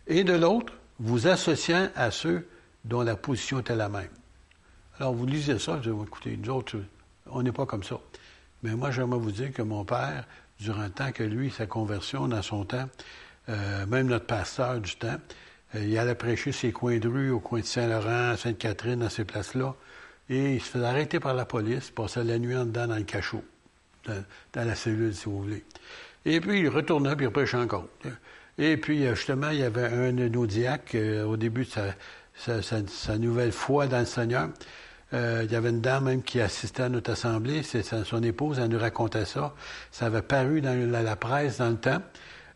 [0.07, 2.47] et de l'autre, vous associant à ceux
[2.85, 4.11] dont la position était la même.
[4.99, 6.77] Alors, vous lisez ça, vous dites, écoutez, nous autres,
[7.27, 7.99] on n'est pas comme ça.
[8.63, 10.27] Mais moi, j'aimerais vous dire que mon père,
[10.61, 12.89] durant le temps que lui, sa conversion, dans son temps,
[13.49, 15.17] euh, même notre pasteur du temps,
[15.75, 19.25] euh, il allait prêcher ses coins de rue au coin de Saint-Laurent, Sainte-Catherine, dans ces
[19.25, 19.75] places-là.
[20.29, 23.03] Et il se faisait arrêter par la police, passait la nuit en dedans dans le
[23.03, 23.43] cachot,
[24.07, 25.65] dans, la cellule, si vous voulez.
[26.25, 27.87] Et puis, il retournait, puis il prêchait encore.
[28.59, 30.97] Et puis, euh, justement, il y avait un de nos diacres,
[31.27, 31.71] au début de
[32.37, 34.49] sa, nouvelle foi dans le Seigneur,
[35.15, 38.59] euh, il y avait une dame même qui assistait à notre assemblée, c'est son épouse,
[38.59, 39.55] elle nous racontait ça.
[39.91, 42.01] Ça avait paru dans la, presse dans le temps.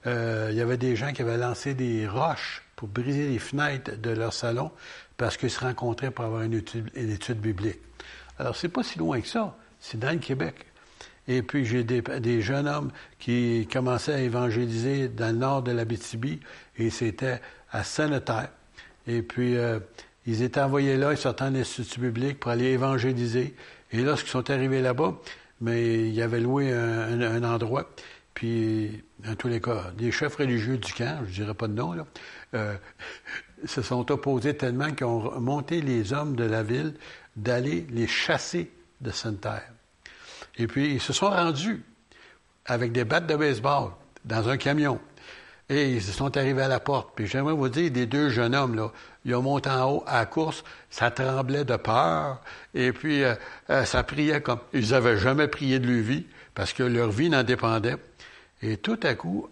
[0.07, 3.97] Euh, il y avait des gens qui avaient lancé des roches pour briser les fenêtres
[4.01, 4.71] de leur salon
[5.17, 7.81] parce qu'ils se rencontraient pour avoir une étude, une étude biblique.
[8.39, 9.57] Alors, c'est pas si loin que ça.
[9.81, 10.55] C'est dans le Québec.
[11.29, 16.41] Et puis, j'ai des, jeunes hommes qui commençaient à évangéliser dans le nord de l'Abitibi,
[16.77, 17.41] et c'était
[17.73, 18.51] à Saint-Notaire.
[19.07, 19.81] Et puis, euh,
[20.27, 23.55] ils étaient envoyés là, ils sortaient de l'Institut biblique pour aller évangéliser.
[23.93, 25.15] Et lorsqu'ils sont arrivés là-bas,
[25.61, 27.91] mais ils avaient loué un, endroit.
[28.35, 31.93] Puis, en tous les cas, des chefs religieux du camp, je dirais pas de nom,
[31.93, 32.07] là,
[32.55, 32.77] euh,
[33.65, 36.95] se sont opposés tellement qu'ils ont monté les hommes de la ville
[37.35, 38.71] d'aller les chasser
[39.01, 39.73] de Sainte-Terre.
[40.59, 41.83] Et puis, ils se sont rendus
[42.65, 43.91] avec des battes de baseball
[44.25, 45.01] dans un camion.
[45.69, 47.11] Et ils sont arrivés à la porte.
[47.17, 48.93] Puis j'aimerais vous dire, des deux jeunes hommes, là,
[49.25, 52.41] ils ont monté en haut à la course, ça tremblait de peur,
[52.73, 53.35] et puis euh,
[53.71, 54.61] euh, ça priait comme...
[54.73, 57.97] Ils n'avaient jamais prié de leur vie, parce que leur vie n'en dépendait.
[58.63, 59.49] Et tout à coup,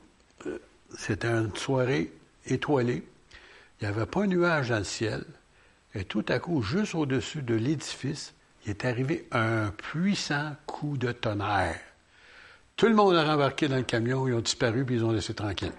[0.46, 0.58] euh,
[0.96, 2.12] c'était une soirée
[2.46, 3.02] étoilée.
[3.80, 5.24] Il n'y avait pas un nuage dans le ciel.
[5.96, 8.33] Et tout à coup, juste au-dessus de l'édifice,
[8.64, 11.78] il est arrivé un puissant coup de tonnerre.
[12.76, 15.34] Tout le monde a rembarqué dans le camion, ils ont disparu, puis ils ont laissé
[15.34, 15.72] tranquille.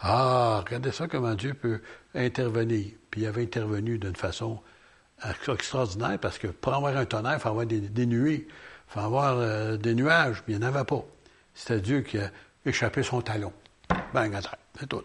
[0.00, 1.80] Ah, regardez ça, comment Dieu peut
[2.14, 2.92] intervenir.
[3.10, 4.60] Puis il avait intervenu d'une façon
[5.48, 9.36] extraordinaire parce que pour avoir un tonnerre, il faut avoir des, nuées, il faut avoir
[9.38, 11.04] euh, des nuages, puis il n'y en avait pas.
[11.54, 12.30] C'était Dieu qui a
[12.64, 13.52] échappé son talon.
[14.14, 14.30] Ben,
[14.78, 15.02] c'est tout.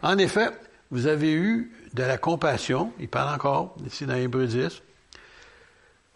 [0.00, 0.48] En effet,
[0.90, 4.82] vous avez eu de la compassion, il parle encore ici dans Hébreu 10,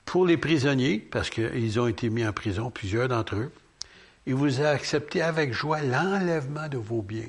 [0.06, 3.52] pour les prisonniers, parce qu'ils ont été mis en prison, plusieurs d'entre eux.
[4.24, 7.28] Il vous a accepté avec joie l'enlèvement de vos biens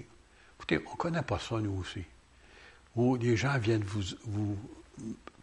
[0.58, 2.04] Écoutez, on ne connaît pas ça, nous aussi.
[2.96, 4.58] Où les gens viennent vous, vous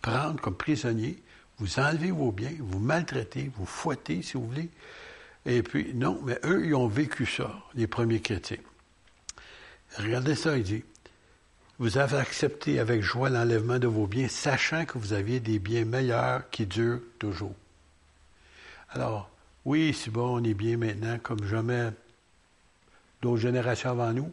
[0.03, 1.23] prendre comme prisonnier,
[1.59, 4.69] vous enlever vos biens, vous maltraiter, vous fouetter, si vous voulez.
[5.47, 8.59] Et puis, non, mais eux, ils ont vécu ça, les premiers chrétiens.
[9.99, 10.85] Regardez ça, il dit,
[11.79, 15.85] vous avez accepté avec joie l'enlèvement de vos biens, sachant que vous aviez des biens
[15.85, 17.55] meilleurs qui durent toujours.
[18.91, 19.29] Alors,
[19.65, 21.91] oui, c'est bon, on est bien maintenant, comme jamais
[23.21, 24.31] d'autres générations avant nous,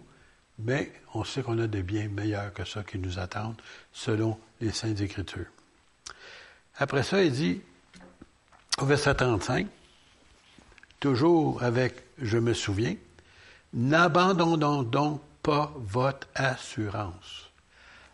[0.59, 3.59] mais on sait qu'on a des biens meilleurs que ça qui nous attendent
[3.91, 5.47] selon les Saintes Écritures.
[6.77, 7.61] Après ça, il dit,
[8.77, 9.67] au verset 35,
[10.99, 12.95] toujours avec Je me souviens,
[13.73, 17.51] n'abandonnons donc pas votre assurance,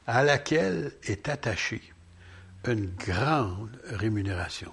[0.06, 1.82] à laquelle est attachée
[2.68, 4.72] une grande rémunération.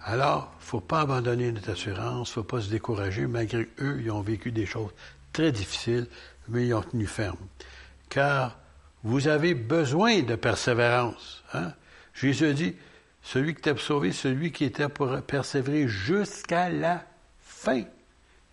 [0.00, 3.68] Alors, il ne faut pas abandonner notre assurance, il ne faut pas se décourager, malgré
[3.80, 4.92] eux, ils ont vécu des choses
[5.32, 6.06] très difficiles,
[6.48, 7.38] mais ils ont tenu ferme.
[8.08, 8.56] Car
[9.02, 11.42] vous avez besoin de persévérance.
[11.54, 11.72] Hein?
[12.14, 12.76] Jésus dit,
[13.22, 17.04] celui qui t'a sauvé, celui qui était pour persévérer jusqu'à la
[17.40, 17.82] fin.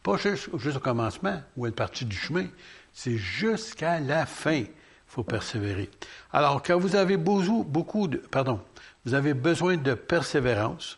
[0.02, 2.48] Pas juste, juste au commencement ou à une partie du chemin.
[2.94, 4.62] C'est jusqu'à la fin.
[4.62, 4.70] Il
[5.08, 5.89] faut persévérer.
[6.32, 8.62] Alors, quand vous avez beaucoup, beaucoup de, pardon,
[9.06, 10.98] vous avez besoin de persévérance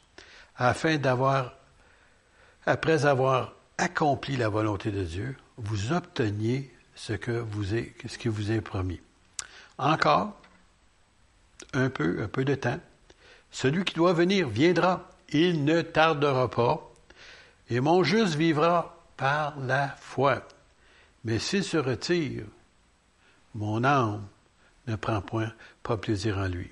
[0.57, 1.53] afin d'avoir,
[2.65, 8.29] après avoir accompli la volonté de Dieu, vous obteniez ce que vous est, ce qui
[8.29, 9.01] vous est promis.
[9.77, 10.39] Encore
[11.73, 12.79] un peu, un peu de temps.
[13.51, 15.09] Celui qui doit venir viendra.
[15.29, 16.91] Il ne tardera pas.
[17.69, 20.47] Et mon juste vivra par la foi.
[21.25, 22.45] Mais s'il se retire,
[23.55, 24.25] mon âme
[24.87, 25.51] ne prend point
[25.81, 26.71] pas plaisir en lui.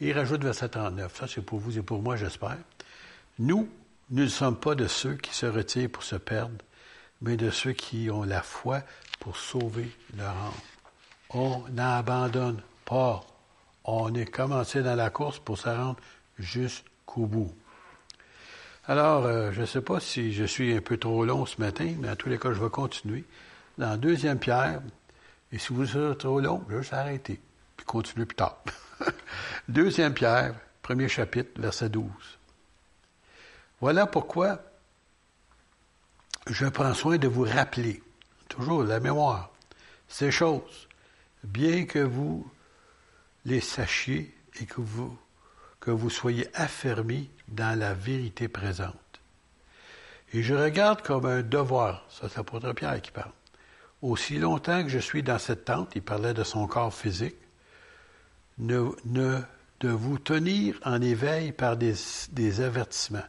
[0.00, 1.14] Il rajoute verset 39.
[1.16, 2.58] Ça, c'est pour vous et pour moi, j'espère.
[3.40, 3.68] Nous,
[4.10, 6.54] nous ne sommes pas de ceux qui se retirent pour se perdre,
[7.20, 8.82] mais de ceux qui ont la foi
[9.18, 10.52] pour sauver leur âme.
[11.30, 13.26] On n'abandonne pas.
[13.84, 15.98] On est commencé dans la course pour se rendre
[16.38, 17.52] jusqu'au bout.
[18.88, 21.92] Alors, euh, je ne sais pas si je suis un peu trop long ce matin,
[21.98, 23.24] mais en tous les cas, je vais continuer.
[23.78, 24.80] Dans deuxième Pierre,
[25.50, 27.40] et si vous êtes trop long, je vais juste arrêter,
[27.76, 28.62] puis continuer plus tard.
[29.68, 32.06] deuxième Pierre, premier chapitre, verset 12.
[33.80, 34.60] Voilà pourquoi
[36.46, 38.00] je prends soin de vous rappeler,
[38.48, 39.50] toujours la mémoire,
[40.06, 40.86] ces choses,
[41.42, 42.48] bien que vous
[43.44, 45.18] les sachiez et que vous,
[45.80, 48.94] que vous soyez affermis dans la vérité présente.
[50.32, 53.32] Et je regarde comme un devoir, ça c'est l'apôtre Pierre qui parle,
[54.02, 57.36] aussi longtemps que je suis dans cette tente, il parlait de son corps physique,
[58.58, 58.90] ne,
[59.80, 61.94] de vous tenir en éveil par des,
[62.32, 63.24] des avertissements.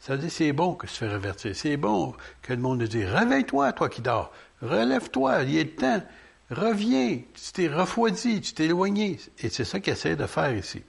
[0.00, 1.54] Ça veut dire c'est bon que se faire avertir.
[1.54, 4.32] C'est bon que le monde nous dise Réveille-toi, toi qui dors.
[4.60, 6.02] Relève-toi, il est le temps.
[6.50, 7.20] Reviens.
[7.34, 9.20] Tu t'es refroidi, tu t'es éloigné.
[9.38, 10.82] Et c'est ça qu'il essaie de faire ici.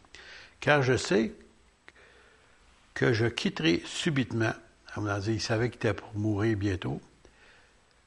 [0.60, 1.32] Car je sais
[2.94, 4.54] que je quitterai subitement.
[5.28, 7.02] Il savait qu'il était pour mourir bientôt.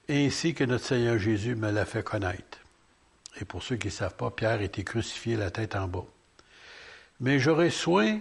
[0.09, 2.59] Ainsi que notre Seigneur Jésus me l'a fait connaître.
[3.41, 6.07] Et pour ceux qui ne savent pas, Pierre était crucifié la tête en bas.
[7.21, 8.21] Mais j'aurai soin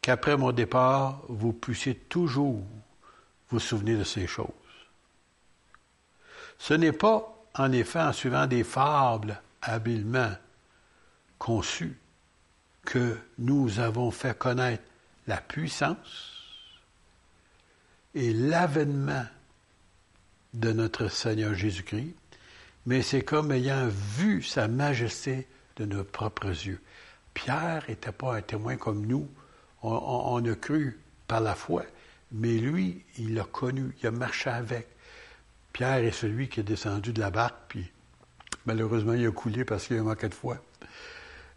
[0.00, 2.62] qu'après mon départ, vous puissiez toujours
[3.50, 4.46] vous souvenir de ces choses.
[6.58, 10.30] Ce n'est pas, en effet, en suivant des fables habilement
[11.38, 11.98] conçues
[12.84, 14.84] que nous avons fait connaître
[15.26, 16.32] la puissance
[18.14, 19.26] et l'avènement
[20.54, 22.14] de notre Seigneur Jésus-Christ,
[22.86, 25.46] mais c'est comme ayant vu sa majesté
[25.76, 26.80] de nos propres yeux.
[27.34, 29.28] Pierre n'était pas un témoin comme nous
[29.82, 30.98] on, a cru
[31.28, 31.84] par la foi,
[32.32, 34.88] mais lui, il l'a connu, il a marché avec.
[35.72, 37.90] Pierre est celui qui est descendu de la barque, puis
[38.64, 40.58] malheureusement, il a coulé parce qu'il a manqué de foi.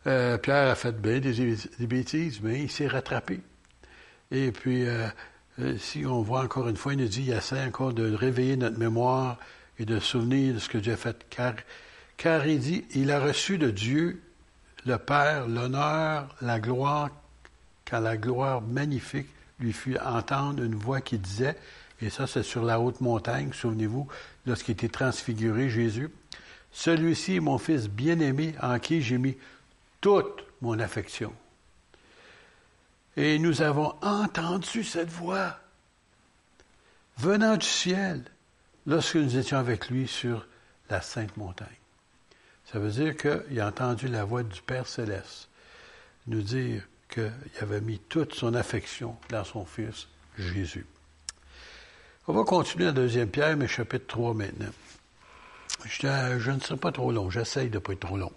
[0.08, 1.58] Euh, Pierre a fait bien des,
[1.88, 3.40] bêtises, mais il s'est rattrapé.
[4.32, 5.08] Et puis, euh,
[5.60, 8.58] euh, si on voit encore une fois, il nous dit, il essaie encore de réveiller
[8.58, 9.38] notre mémoire
[9.80, 11.26] et de souvenir de ce que Dieu a fait.
[11.30, 11.54] Car,
[12.18, 14.22] car il dit, il a reçu de Dieu,
[14.86, 17.10] le Père, l'honneur, la gloire,
[17.90, 19.28] quand la gloire magnifique
[19.60, 21.58] lui fit entendre une voix qui disait,
[22.02, 24.08] et ça c'est sur la haute montagne, souvenez-vous,
[24.46, 26.10] lorsqu'il était transfiguré, Jésus,
[26.72, 29.36] Celui-ci est mon Fils bien-aimé en qui j'ai mis
[30.02, 31.34] toute mon affection.
[33.20, 35.58] Et nous avons entendu cette voix
[37.18, 38.24] venant du ciel
[38.86, 40.48] lorsque nous étions avec lui sur
[40.90, 41.68] la sainte montagne.
[42.72, 45.50] Ça veut dire qu'il a entendu la voix du Père céleste
[46.28, 50.08] nous dire qu'il avait mis toute son affection dans son Fils
[50.38, 50.86] Jésus.
[52.26, 54.72] On va continuer en deuxième Pierre, mais chapitre 3 maintenant.
[55.84, 58.32] Je, je ne serai pas trop long, j'essaye de ne pas être trop long.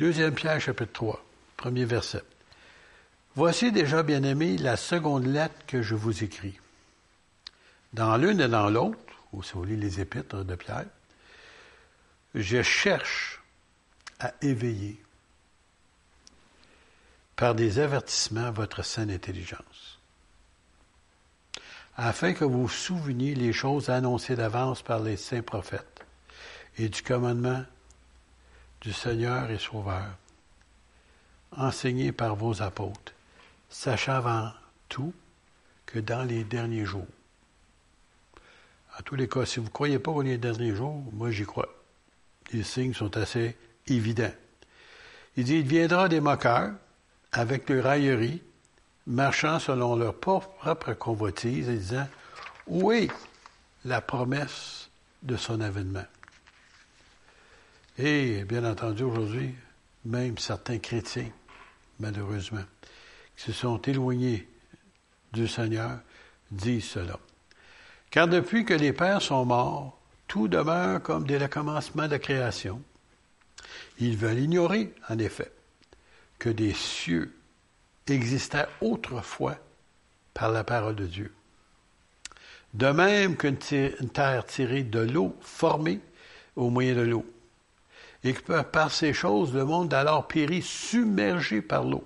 [0.00, 1.24] Deuxième Pierre, chapitre 3,
[1.56, 2.24] premier verset.
[3.34, 6.58] Voici déjà, bien-aimés, la seconde lettre que je vous écris.
[7.92, 8.98] Dans l'une et dans l'autre,
[9.32, 10.86] ou si vous lisez les épîtres de Pierre,
[12.34, 13.40] je cherche
[14.20, 15.02] à éveiller
[17.36, 20.00] par des avertissements votre saine intelligence,
[21.96, 26.04] afin que vous souveniez les choses annoncées d'avance par les saints prophètes
[26.76, 27.64] et du commandement
[28.80, 30.16] du Seigneur et Sauveur,
[31.56, 33.12] enseigné par vos apôtres,
[33.68, 34.52] sachant avant
[34.88, 35.12] tout
[35.86, 37.06] que dans les derniers jours,
[38.98, 41.68] en tous les cas, si vous ne croyez pas les derniers jours, moi j'y crois.
[42.52, 43.56] Les signes sont assez
[43.86, 44.32] évidents.
[45.36, 46.72] Il dit, il viendra des moqueurs,
[47.30, 48.42] avec leur raillerie,
[49.06, 52.08] marchant selon leur propre convoitise et disant
[52.66, 53.08] Où est
[53.84, 54.88] la promesse
[55.22, 56.06] de son avènement
[57.98, 59.54] Et bien entendu, aujourd'hui,
[60.04, 61.30] même certains chrétiens,
[62.00, 62.64] malheureusement,
[63.38, 64.48] qui se sont éloignés
[65.32, 66.00] du Seigneur,
[66.50, 67.18] disent cela.
[68.10, 72.18] Car depuis que les pères sont morts, tout demeure comme dès le commencement de la
[72.18, 72.82] création.
[73.98, 75.52] Ils veulent ignorer, en effet,
[76.38, 77.34] que des cieux
[78.08, 79.56] existaient autrefois
[80.34, 81.32] par la parole de Dieu.
[82.74, 86.00] De même qu'une terre tirée de l'eau formée
[86.56, 87.26] au moyen de l'eau.
[88.24, 92.04] Et que par ces choses, le monde alors périt submergé par l'eau.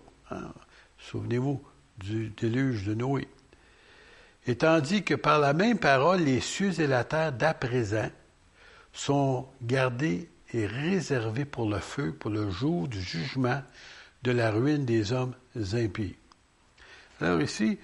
[1.11, 1.63] Souvenez-vous
[1.99, 3.29] du déluge de Noé.
[4.47, 8.11] Et tandis que par la même parole, les cieux et la terre d'à présent
[8.93, 13.63] sont gardés et réservés pour le feu, pour le jour du jugement
[14.23, 15.35] de la ruine des hommes
[15.73, 16.17] impies.
[17.21, 17.79] Alors ici,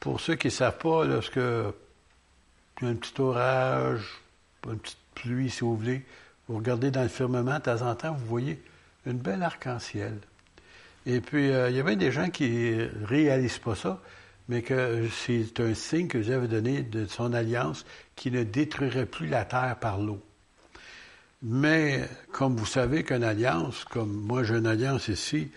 [0.00, 4.20] pour ceux qui ne savent pas, lorsque il y a un petit orage,
[4.66, 6.04] une petite pluie, si vous voulez,
[6.48, 8.62] vous regardez dans le firmament, de temps en temps, vous voyez
[9.06, 10.18] une belle arc-en-ciel.
[11.06, 12.74] Et puis, euh, il y avait des gens qui
[13.04, 14.00] réalisent pas ça,
[14.48, 17.84] mais que c'est un signe que Dieu avait donné de son alliance
[18.16, 20.20] qui ne détruirait plus la terre par l'eau.
[21.42, 25.50] Mais comme vous savez qu'une alliance, comme moi j'ai une alliance ici,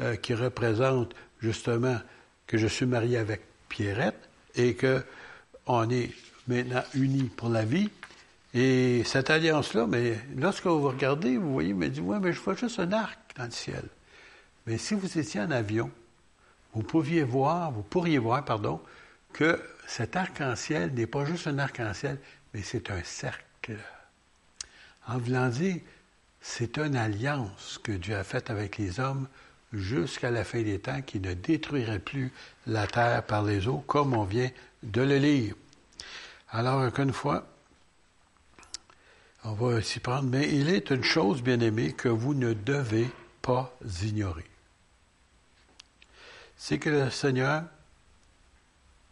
[0.00, 1.98] euh, qui représente justement
[2.46, 5.02] que je suis marié avec Pierrette et que
[5.66, 6.10] on est
[6.48, 7.90] maintenant unis pour la vie.
[8.54, 12.54] Et cette alliance-là, mais lorsque vous regardez, vous voyez, mais dit, ouais, mais je vois
[12.54, 13.82] juste un arc dans le ciel.
[14.66, 15.90] Mais si vous étiez en avion,
[16.72, 18.80] vous pouviez voir, vous pourriez voir, pardon,
[19.32, 22.18] que cet arc-en-ciel n'est pas juste un arc-en-ciel,
[22.52, 23.76] mais c'est un cercle.
[25.06, 25.80] En voulant dire,
[26.40, 29.28] c'est une alliance que Dieu a faite avec les hommes
[29.72, 32.32] jusqu'à la fin des temps qui ne détruirait plus
[32.66, 34.50] la terre par les eaux, comme on vient
[34.82, 35.54] de le lire.
[36.50, 37.46] Alors, encore une fois,
[39.42, 43.10] on va s'y prendre, mais il est une chose, bien aimée, que vous ne devez
[43.42, 44.44] pas ignorer.
[46.66, 47.64] C'est que le Seigneur,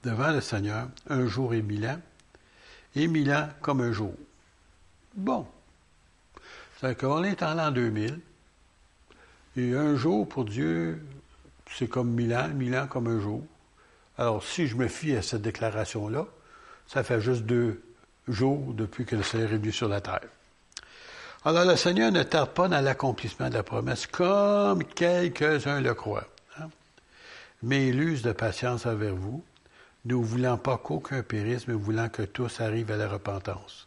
[0.05, 2.01] devant le Seigneur, un jour est mille ans,
[2.97, 4.15] et mille ans comme un jour.
[5.15, 5.47] Bon.
[6.81, 8.21] C'est qu'on est en l'an 2000,
[9.59, 11.05] et un jour pour Dieu,
[11.71, 13.43] c'est comme mille ans, mille ans comme un jour.
[14.17, 16.25] Alors, si je me fie à cette déclaration-là,
[16.87, 17.83] ça fait juste deux
[18.29, 20.21] jours depuis que le Seigneur est venu sur la terre.
[21.45, 26.32] Alors, le Seigneur ne tarde pas dans l'accomplissement de la promesse, comme quelques-uns le croient.
[27.63, 29.45] Mais il use de patience envers vous,
[30.05, 33.87] ne voulant pas qu'aucun périsse, mais voulant que tous arrivent à la repentance.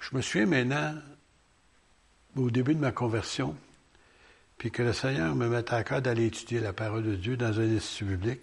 [0.00, 0.94] Je me souviens maintenant,
[2.36, 3.54] au début de ma conversion,
[4.58, 7.60] puis que le Seigneur me mette à cœur d'aller étudier la parole de Dieu dans
[7.60, 8.40] un institut biblique,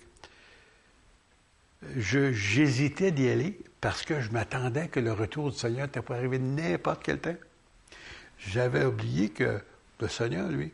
[1.95, 6.39] j'hésitais d'y aller parce que je m'attendais que le retour du Seigneur était pour arriver
[6.39, 7.35] n'importe quel temps.
[8.39, 9.61] J'avais oublié que
[9.99, 10.71] le Seigneur, lui,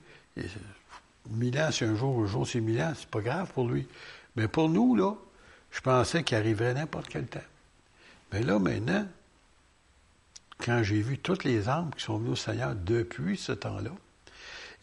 [1.29, 3.87] ans, c'est un jour, un jour, c'est mille ans, c'est pas grave pour lui.
[4.35, 5.13] Mais pour nous, là,
[5.71, 7.39] je pensais qu'il arriverait n'importe quel temps.
[8.31, 9.07] Mais là, maintenant,
[10.59, 13.91] quand j'ai vu toutes les âmes qui sont venues au Seigneur depuis ce temps-là,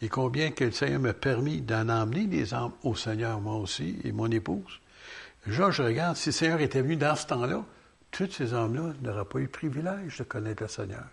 [0.01, 3.97] et combien que le Seigneur m'a permis d'en emmener des âmes au Seigneur, moi aussi,
[4.03, 4.81] et mon épouse,
[5.45, 7.63] Déjà, je regarde, si le Seigneur était venu dans ce temps-là,
[8.11, 11.05] toutes ces âmes-là n'auraient pas eu le privilège de connaître le Seigneur.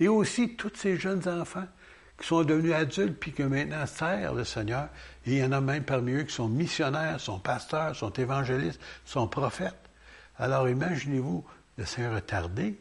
[0.00, 1.66] Et aussi, tous ces jeunes enfants
[2.20, 4.88] qui sont devenus adultes puis qui maintenant servent le Seigneur.
[5.26, 8.80] Et il y en a même parmi eux qui sont missionnaires, sont pasteurs, sont évangélistes,
[9.04, 9.74] sont prophètes.
[10.38, 11.44] Alors imaginez-vous,
[11.76, 12.78] le Seigneur a tardé,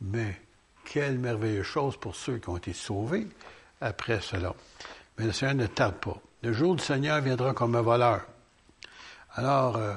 [0.00, 0.40] mais
[0.84, 3.26] quelle merveilleuse chose pour ceux qui ont été sauvés
[3.80, 4.54] après cela.
[5.18, 6.16] Mais le Seigneur ne tarde pas.
[6.42, 8.22] Le jour du Seigneur viendra comme un voleur.
[9.34, 9.94] Alors, euh,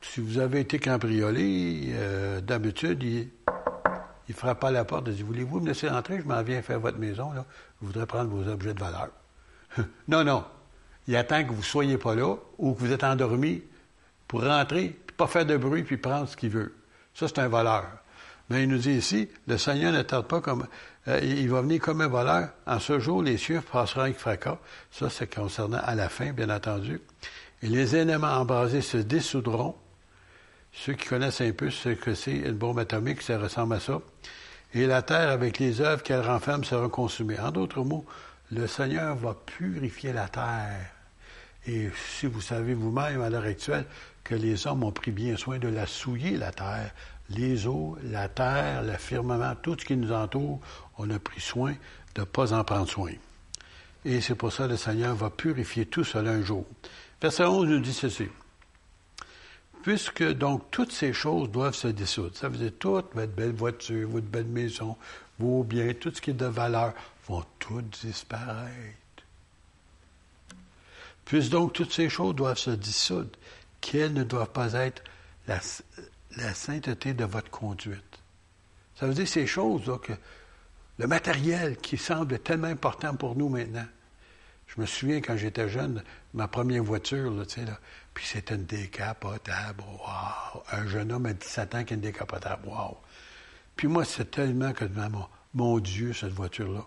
[0.00, 3.28] si vous avez été cambriolé, euh, d'habitude, il
[4.32, 6.18] ne frappe à la porte et dit Voulez-vous me laisser entrer?
[6.20, 7.32] Je m'en viens faire votre maison.
[7.32, 7.44] Là.
[7.80, 9.08] Je voudrais prendre vos objets de valeur.
[10.08, 10.44] non, non.
[11.06, 13.62] Il attend que vous ne soyez pas là ou que vous êtes endormi
[14.26, 16.74] pour rentrer, puis pas faire de bruit, puis prendre ce qu'il veut.
[17.14, 17.86] Ça, c'est un voleur.
[18.50, 20.66] Mais il nous dit ici le Seigneur ne tarde pas comme.
[21.06, 22.50] Euh, il va venir comme un voleur.
[22.66, 24.58] En ce jour, les cieux passeront avec fracas.
[24.90, 27.00] Ça, c'est concernant à la fin, bien entendu.
[27.62, 29.74] Et les éléments embrasés se dissoudront
[30.72, 34.00] ceux qui connaissent un peu ce que c'est une bombe atomique, ça ressemble à ça.
[34.74, 37.38] Et la terre, avec les œuvres qu'elle renferme, sera consumée.
[37.38, 38.04] En d'autres mots,
[38.50, 40.90] le Seigneur va purifier la terre.
[41.66, 41.88] Et
[42.18, 43.86] si vous savez vous-même à l'heure actuelle
[44.24, 46.92] que les hommes ont pris bien soin de la souiller, la terre,
[47.30, 50.60] les eaux, la terre, le firmament, tout ce qui nous entoure,
[50.96, 51.74] on a pris soin
[52.14, 53.12] de ne pas en prendre soin.
[54.04, 56.64] Et c'est pour ça que le Seigneur va purifier tout cela un jour.
[57.20, 58.28] Verset 11 nous dit ceci
[59.88, 62.36] puisque donc toutes ces choses doivent se dissoudre.
[62.36, 64.98] Ça veut dire toute votre belle voiture, votre belle maison,
[65.38, 66.92] vos biens, tout ce qui est de valeur,
[67.26, 68.68] vont toutes disparaître.
[71.24, 73.30] Puisque donc toutes ces choses doivent se dissoudre,
[73.80, 75.02] qu'elles ne doivent pas être
[75.46, 75.58] la,
[76.52, 78.18] sainteté de votre conduite.
[78.94, 80.12] Ça veut dire ces choses, là, que
[80.98, 83.86] le matériel qui semble tellement important pour nous maintenant.
[84.66, 87.80] Je me souviens quand j'étais jeune, ma première voiture, là, là,
[88.14, 89.82] puis c'est une décapotable.
[89.82, 90.62] Wow!
[90.72, 92.66] Un jeune homme à 17 ans qui a une décapotable.
[92.68, 92.98] Wow!
[93.76, 96.84] Puis moi, c'est tellement que maman, mon Dieu, cette voiture-là.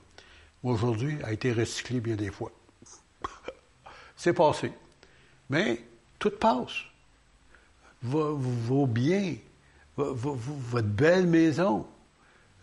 [0.64, 2.52] Aujourd'hui, a été recyclée bien des fois.
[4.16, 4.72] C'est passé.
[5.50, 5.82] Mais
[6.20, 6.74] tout passe.
[8.04, 9.36] Vos, biens,
[9.96, 11.88] votre belle maison,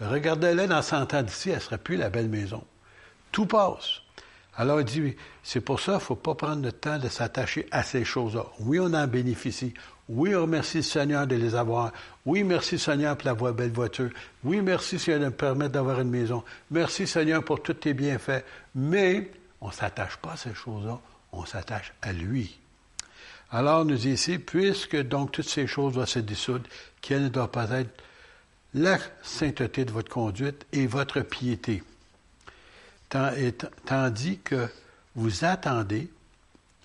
[0.01, 2.65] regardez-la dans 100 ans d'ici, elle ne sera plus la belle maison.
[3.33, 4.03] Tout passe.
[4.59, 7.67] Alors il dit, c'est pour ça qu'il ne faut pas prendre le temps de s'attacher
[7.71, 8.45] à ces choses-là.
[8.59, 9.73] Oui, on en bénéficie.
[10.09, 11.93] Oui, on remercie le Seigneur de les avoir.
[12.27, 14.11] Oui, merci Seigneur pour la belle voiture.
[14.43, 16.43] Oui, merci Seigneur de me permettre d'avoir une maison.
[16.73, 18.45] Merci Seigneur pour tous tes bienfaits.
[18.75, 19.31] Mais
[19.61, 20.99] on ne s'attache pas à ces choses-là,
[21.31, 22.59] on s'attache à lui.
[23.53, 26.65] Alors, nous dit ici, puisque donc toutes ces choses doivent se dissoudre,
[27.01, 28.03] quelle ne doit pas être
[28.75, 31.83] la sainteté de votre conduite et votre piété.
[33.09, 34.69] Tandis que
[35.15, 36.11] vous attendez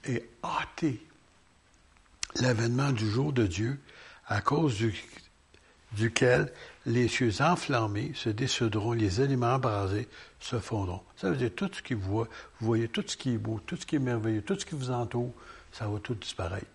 [0.05, 1.05] et hâtez
[2.36, 3.80] l'avènement du jour de Dieu,
[4.28, 4.78] à cause
[5.91, 6.51] duquel
[6.86, 10.07] les cieux enflammés se dissoudront, les éléments embrasés
[10.39, 11.03] se fondront.
[11.15, 12.28] Ça veut dire tout ce qui vous voit,
[12.59, 14.76] vous voyez tout ce qui est beau, tout ce qui est merveilleux, tout ce qui
[14.76, 15.34] vous entoure,
[15.71, 16.65] ça va tout disparaître.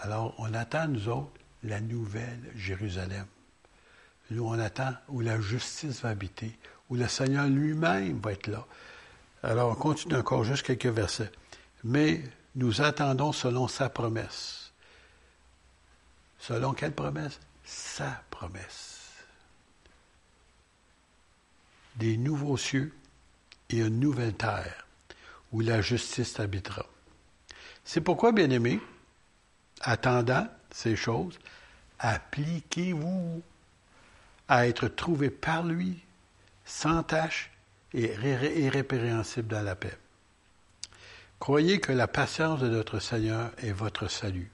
[0.00, 1.32] Alors, on attend, nous autres,
[1.62, 3.26] la nouvelle Jérusalem.
[4.30, 6.56] Nous, on attend où la justice va habiter,
[6.90, 8.66] où le Seigneur lui-même va être là.
[9.42, 11.30] Alors, on continue encore juste quelques versets.
[11.84, 12.22] Mais
[12.54, 14.72] nous attendons selon sa promesse.
[16.38, 17.38] Selon quelle promesse?
[17.64, 18.96] Sa promesse.
[21.96, 22.94] Des nouveaux cieux
[23.70, 24.86] et une nouvelle terre
[25.52, 26.86] où la justice habitera.
[27.84, 28.80] C'est pourquoi, bien-aimés,
[29.80, 31.38] attendant ces choses,
[31.98, 33.42] appliquez-vous
[34.48, 36.00] à être trouvés par lui,
[36.68, 37.50] sans tâche
[37.94, 39.98] et irrépréhensible dans la paix.
[41.40, 44.50] Croyez que la patience de notre Seigneur est votre salut.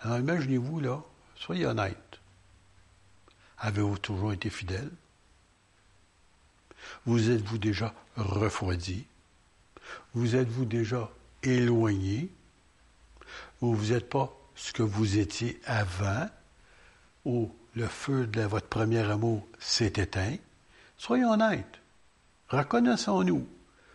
[0.00, 1.02] Alors imaginez-vous là,
[1.34, 2.20] soyez honnête.
[3.58, 4.90] Avez-vous toujours été fidèle?
[7.04, 9.06] Vous êtes-vous déjà refroidi?
[10.12, 11.10] Vous êtes-vous déjà
[11.42, 12.30] éloigné,
[13.60, 16.28] ou vous n'êtes pas ce que vous étiez avant,
[17.24, 20.36] ou le feu de votre premier amour s'est éteint,
[20.96, 21.80] soyons honnêtes.
[22.48, 23.46] Reconnaissons-nous.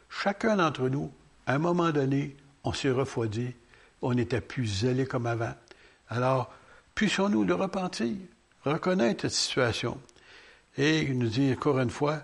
[0.09, 1.11] Chacun d'entre nous,
[1.45, 3.53] à un moment donné, on s'est refroidi,
[4.01, 5.53] on n'était plus zélé comme avant.
[6.09, 6.51] Alors,
[6.95, 8.15] puissions-nous le repentir,
[8.65, 9.99] reconnaître cette situation
[10.77, 12.23] et nous dire encore une fois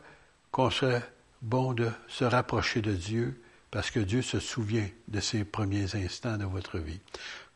[0.52, 1.04] qu'on serait
[1.42, 3.42] bon de se rapprocher de Dieu
[3.72, 7.00] parce que Dieu se souvient de ces premiers instants de votre vie.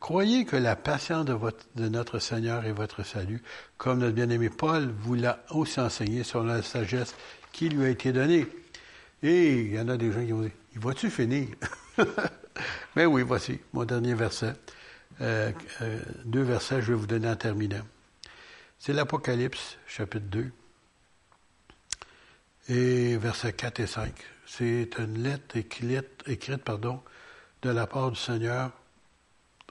[0.00, 3.42] Croyez que la patience de, notre Seigneur est votre salut,
[3.76, 7.14] comme notre bien-aimé Paul vous l'a aussi enseigné sur la sagesse
[7.52, 8.46] qui lui a été donnée.
[9.22, 11.48] Et il y en a des gens qui vont dire, il va-tu finir?
[12.96, 14.54] Mais oui, voici mon dernier verset.
[15.20, 17.86] Euh, euh, deux versets, je vais vous donner en terminant.
[18.78, 20.50] C'est l'Apocalypse, chapitre 2,
[22.70, 24.14] et versets 4 et 5.
[24.46, 27.02] C'est une lettre écrite, écrite pardon,
[27.60, 28.72] de la part du Seigneur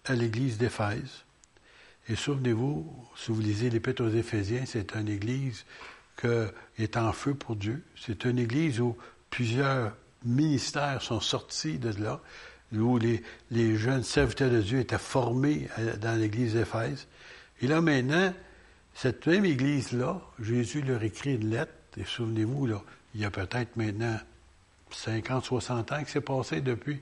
[0.09, 1.23] à l'Église d'Éphèse.
[2.07, 5.65] Et souvenez-vous, si vous lisez l'Épître aux Éphésiens, c'est une Église
[6.19, 6.27] qui
[6.77, 7.83] est en feu pour Dieu.
[7.95, 8.97] C'est une Église où
[9.29, 9.95] plusieurs
[10.25, 12.19] ministères sont sortis de là,
[12.73, 15.67] où les, les jeunes serviteurs de Dieu étaient formés
[16.01, 17.07] dans l'Église d'Éphèse.
[17.61, 18.33] Et là maintenant,
[18.93, 22.81] cette même Église-là, Jésus leur écrit une lettre, et souvenez-vous, là,
[23.15, 24.17] il y a peut-être maintenant
[24.91, 26.99] 50, 60 ans qui s'est passé depuis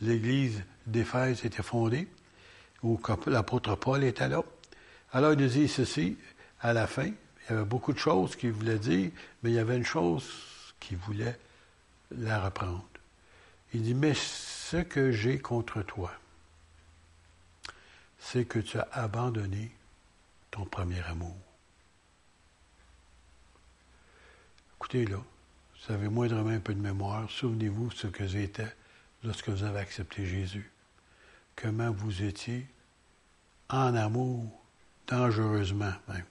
[0.00, 2.08] l'Église d'Éphèse était fondée,
[2.82, 4.42] où l'apôtre Paul était là.
[5.12, 6.16] Alors il nous dit ceci,
[6.60, 9.10] à la fin, il y avait beaucoup de choses qu'il voulait dire,
[9.42, 10.24] mais il y avait une chose
[10.80, 11.38] qu'il voulait
[12.10, 12.86] la reprendre.
[13.72, 16.12] Il dit, mais ce que j'ai contre toi,
[18.18, 19.70] c'est que tu as abandonné
[20.50, 21.36] ton premier amour.
[24.76, 28.74] Écoutez là, vous avez moindrement un peu de mémoire, souvenez-vous ce que j'étais
[29.22, 30.70] lorsque vous avez accepté Jésus.
[31.60, 32.66] Comment vous étiez
[33.68, 34.44] en amour,
[35.08, 36.24] dangereusement même.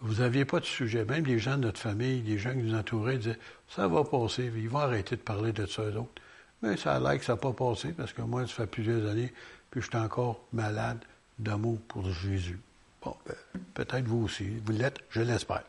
[0.00, 1.04] Vous n'aviez pas de sujet.
[1.04, 4.52] Même les gens de notre famille, les gens qui nous entouraient disaient Ça va passer,
[4.54, 6.22] ils vont arrêter de parler de ça eux autres.
[6.62, 9.08] Mais ça a l'air que ça n'a pas passé parce que moi, ça fait plusieurs
[9.08, 9.32] années,
[9.70, 10.98] puis je suis encore malade
[11.38, 12.58] d'amour pour Jésus.
[13.02, 13.34] Bon, ben,
[13.74, 15.62] peut-être vous aussi, vous l'êtes, je l'espère.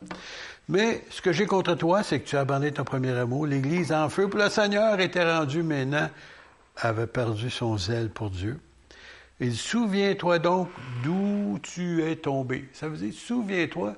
[0.68, 3.46] Mais ce que j'ai contre toi, c'est que tu as abandonné ton premier amour.
[3.46, 6.10] L'Église en feu pour le Seigneur était rendue maintenant,
[6.78, 8.58] avait perdu son zèle pour Dieu.
[9.40, 10.68] Il souviens-toi donc
[11.04, 12.68] d'où tu es tombé.
[12.72, 13.94] Ça veut dire, souviens-toi,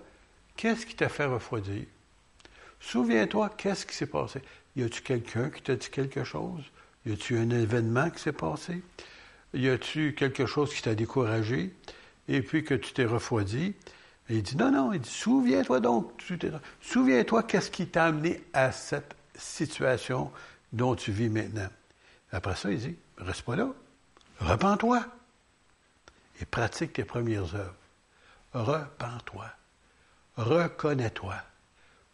[0.57, 1.85] qu'est-ce qui t'a fait refroidir?
[2.81, 4.41] Souviens-toi, qu'est-ce qui s'est passé?
[4.77, 6.63] Y a-tu quelqu'un qui t'a dit quelque chose?
[7.07, 8.83] Y a-tu un événement qui s'est passé?
[9.55, 11.73] Y a-tu quelque chose qui t'a découragé?
[12.31, 13.75] et puis que tu t'es refroidi,
[14.29, 16.13] il dit, non, non, il dit, souviens-toi donc,
[16.81, 20.31] souviens-toi qu'est-ce qui t'a amené à cette situation
[20.73, 21.69] dont tu vis maintenant.
[22.33, 23.69] Après ça, il dit, reste pas là,
[24.41, 25.05] repens-toi
[26.41, 27.75] et pratique tes premières œuvres.
[28.53, 29.47] Repens-toi,
[30.37, 31.37] reconnais-toi.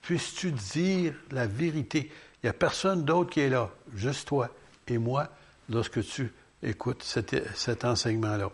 [0.03, 2.11] Puisses-tu dire la vérité?
[2.43, 4.51] Il n'y a personne d'autre qui est là, juste toi
[4.89, 5.29] et moi,
[5.69, 8.51] lorsque tu écoutes cet, enseignement-là.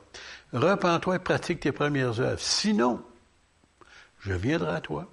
[0.53, 2.41] Repens-toi et pratique tes premières œuvres.
[2.41, 3.05] Sinon,
[4.21, 5.11] je viendrai à toi,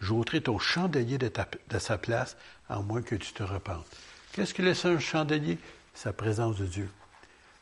[0.00, 1.30] j'ôterai ton chandelier de,
[1.78, 2.36] sa place,
[2.68, 3.86] à moins que tu te repentes.
[4.36, 5.56] Qu'est-ce que laisse un chandelier?
[5.94, 6.90] Sa présence de Dieu.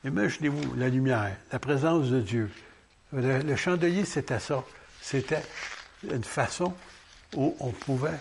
[0.05, 2.51] Imaginez-vous la lumière, la présence de Dieu.
[3.13, 4.65] Le, chandelier, c'était ça.
[5.01, 5.45] C'était
[6.03, 6.75] une façon
[7.37, 8.19] où on pouvait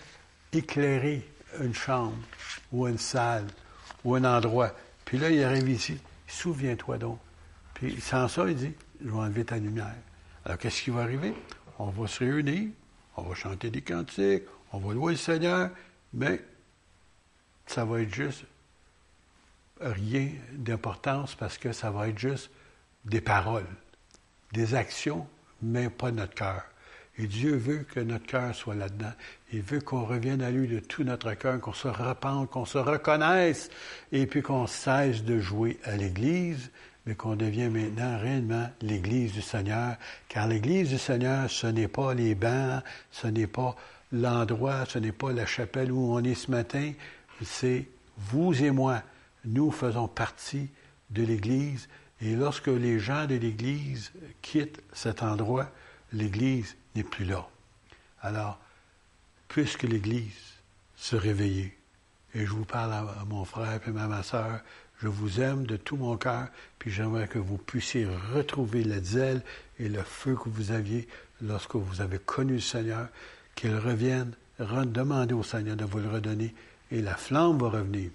[0.51, 1.28] éclairer
[1.62, 2.16] une chambre
[2.72, 3.47] ou une salle
[4.04, 4.72] ou un endroit.
[5.04, 5.97] Puis là, il arrive ici.
[6.28, 7.18] Souviens-toi donc.
[7.74, 8.74] Puis sans ça, il dit,
[9.04, 9.95] je vais enlever ta lumière.
[10.45, 11.34] Alors, qu'est-ce qui va arriver?
[11.80, 12.70] On va se réunir,
[13.18, 15.72] on va chanter des cantiques, on va louer le Seigneur,
[16.14, 16.39] mais
[17.66, 18.45] ça va être juste
[19.80, 22.49] rien d'importance parce que ça va être juste
[23.05, 23.68] des paroles,
[24.53, 25.28] des actions,
[25.61, 26.64] mais pas notre cœur.
[27.18, 29.11] Et Dieu veut que notre cœur soit là-dedans.
[29.51, 32.80] Il veut qu'on revienne à lui de tout notre cœur, qu'on se repente, qu'on se
[32.80, 33.70] reconnaisse,
[34.11, 36.72] et puis qu'on cesse de jouer à l'Église,
[37.05, 39.95] mais qu'on devienne maintenant réellement l'Église du Seigneur.
[40.28, 43.76] Car l'Église du Seigneur, ce n'est pas les bancs, ce n'est pas
[44.11, 46.93] l'endroit, ce n'est pas la chapelle où on est ce matin,
[47.43, 47.87] c'est
[48.17, 49.01] vous et moi.
[49.45, 50.69] Nous faisons partie
[51.09, 51.87] de l'Église,
[52.21, 55.69] et lorsque les gens de l'Église quittent cet endroit,
[56.11, 57.47] l'Église n'est plus là.
[58.21, 58.59] Alors,
[59.49, 60.53] puisque l'Église
[60.95, 61.75] se réveillait,
[62.33, 64.61] et je vous parle à, mon frère et à ma soeur,
[65.01, 66.47] je vous aime de tout mon cœur,
[66.79, 69.41] puis j'aimerais que vous puissiez retrouver la zèle
[69.79, 71.07] et le feu que vous aviez
[71.41, 73.09] lorsque vous avez connu le Seigneur,
[73.53, 76.55] qu'il revienne, demandez au Seigneur de vous le redonner,
[76.93, 78.11] et la flamme va revenir.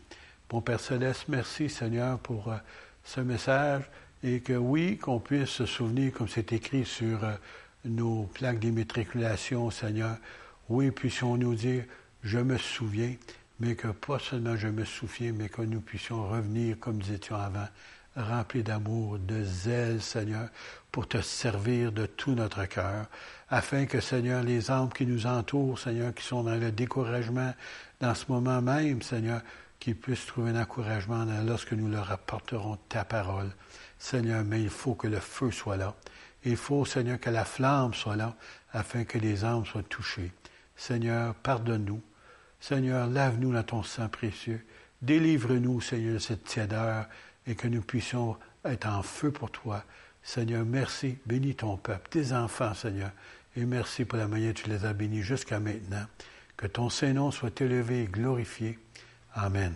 [0.52, 2.56] Mon Père Céleste, merci Seigneur pour euh,
[3.02, 3.82] ce message,
[4.22, 7.34] et que oui, qu'on puisse se souvenir, comme c'est écrit sur euh,
[7.84, 10.16] nos plaques d'immatriculation, Seigneur.
[10.68, 11.84] Oui, puissions-nous dire,
[12.22, 13.14] je me souviens,
[13.58, 17.36] mais que pas seulement je me souviens, mais que nous puissions revenir comme nous étions
[17.36, 17.66] avant,
[18.16, 20.48] remplis d'amour, de zèle, Seigneur,
[20.92, 23.06] pour te servir de tout notre cœur,
[23.50, 27.52] afin que, Seigneur, les âmes qui nous entourent, Seigneur, qui sont dans le découragement,
[28.00, 29.42] dans ce moment même, Seigneur,
[29.78, 33.50] qu'ils puissent trouver un encouragement lorsque nous leur apporterons ta parole.
[33.98, 35.94] Seigneur, mais il faut que le feu soit là.
[36.44, 38.36] Il faut, Seigneur, que la flamme soit là
[38.72, 40.32] afin que les âmes soient touchées.
[40.76, 42.00] Seigneur, pardonne-nous.
[42.60, 44.64] Seigneur, lave-nous dans ton sang précieux.
[45.02, 47.06] Délivre-nous, Seigneur, de cette tièdeur
[47.46, 49.84] et que nous puissions être en feu pour toi.
[50.22, 51.18] Seigneur, merci.
[51.26, 53.10] Bénis ton peuple, tes enfants, Seigneur.
[53.56, 56.06] Et merci pour la manière dont tu les as bénis jusqu'à maintenant.
[56.58, 58.80] Que ton Saint-Nom soit élevé et glorifié.
[59.32, 59.72] Amen.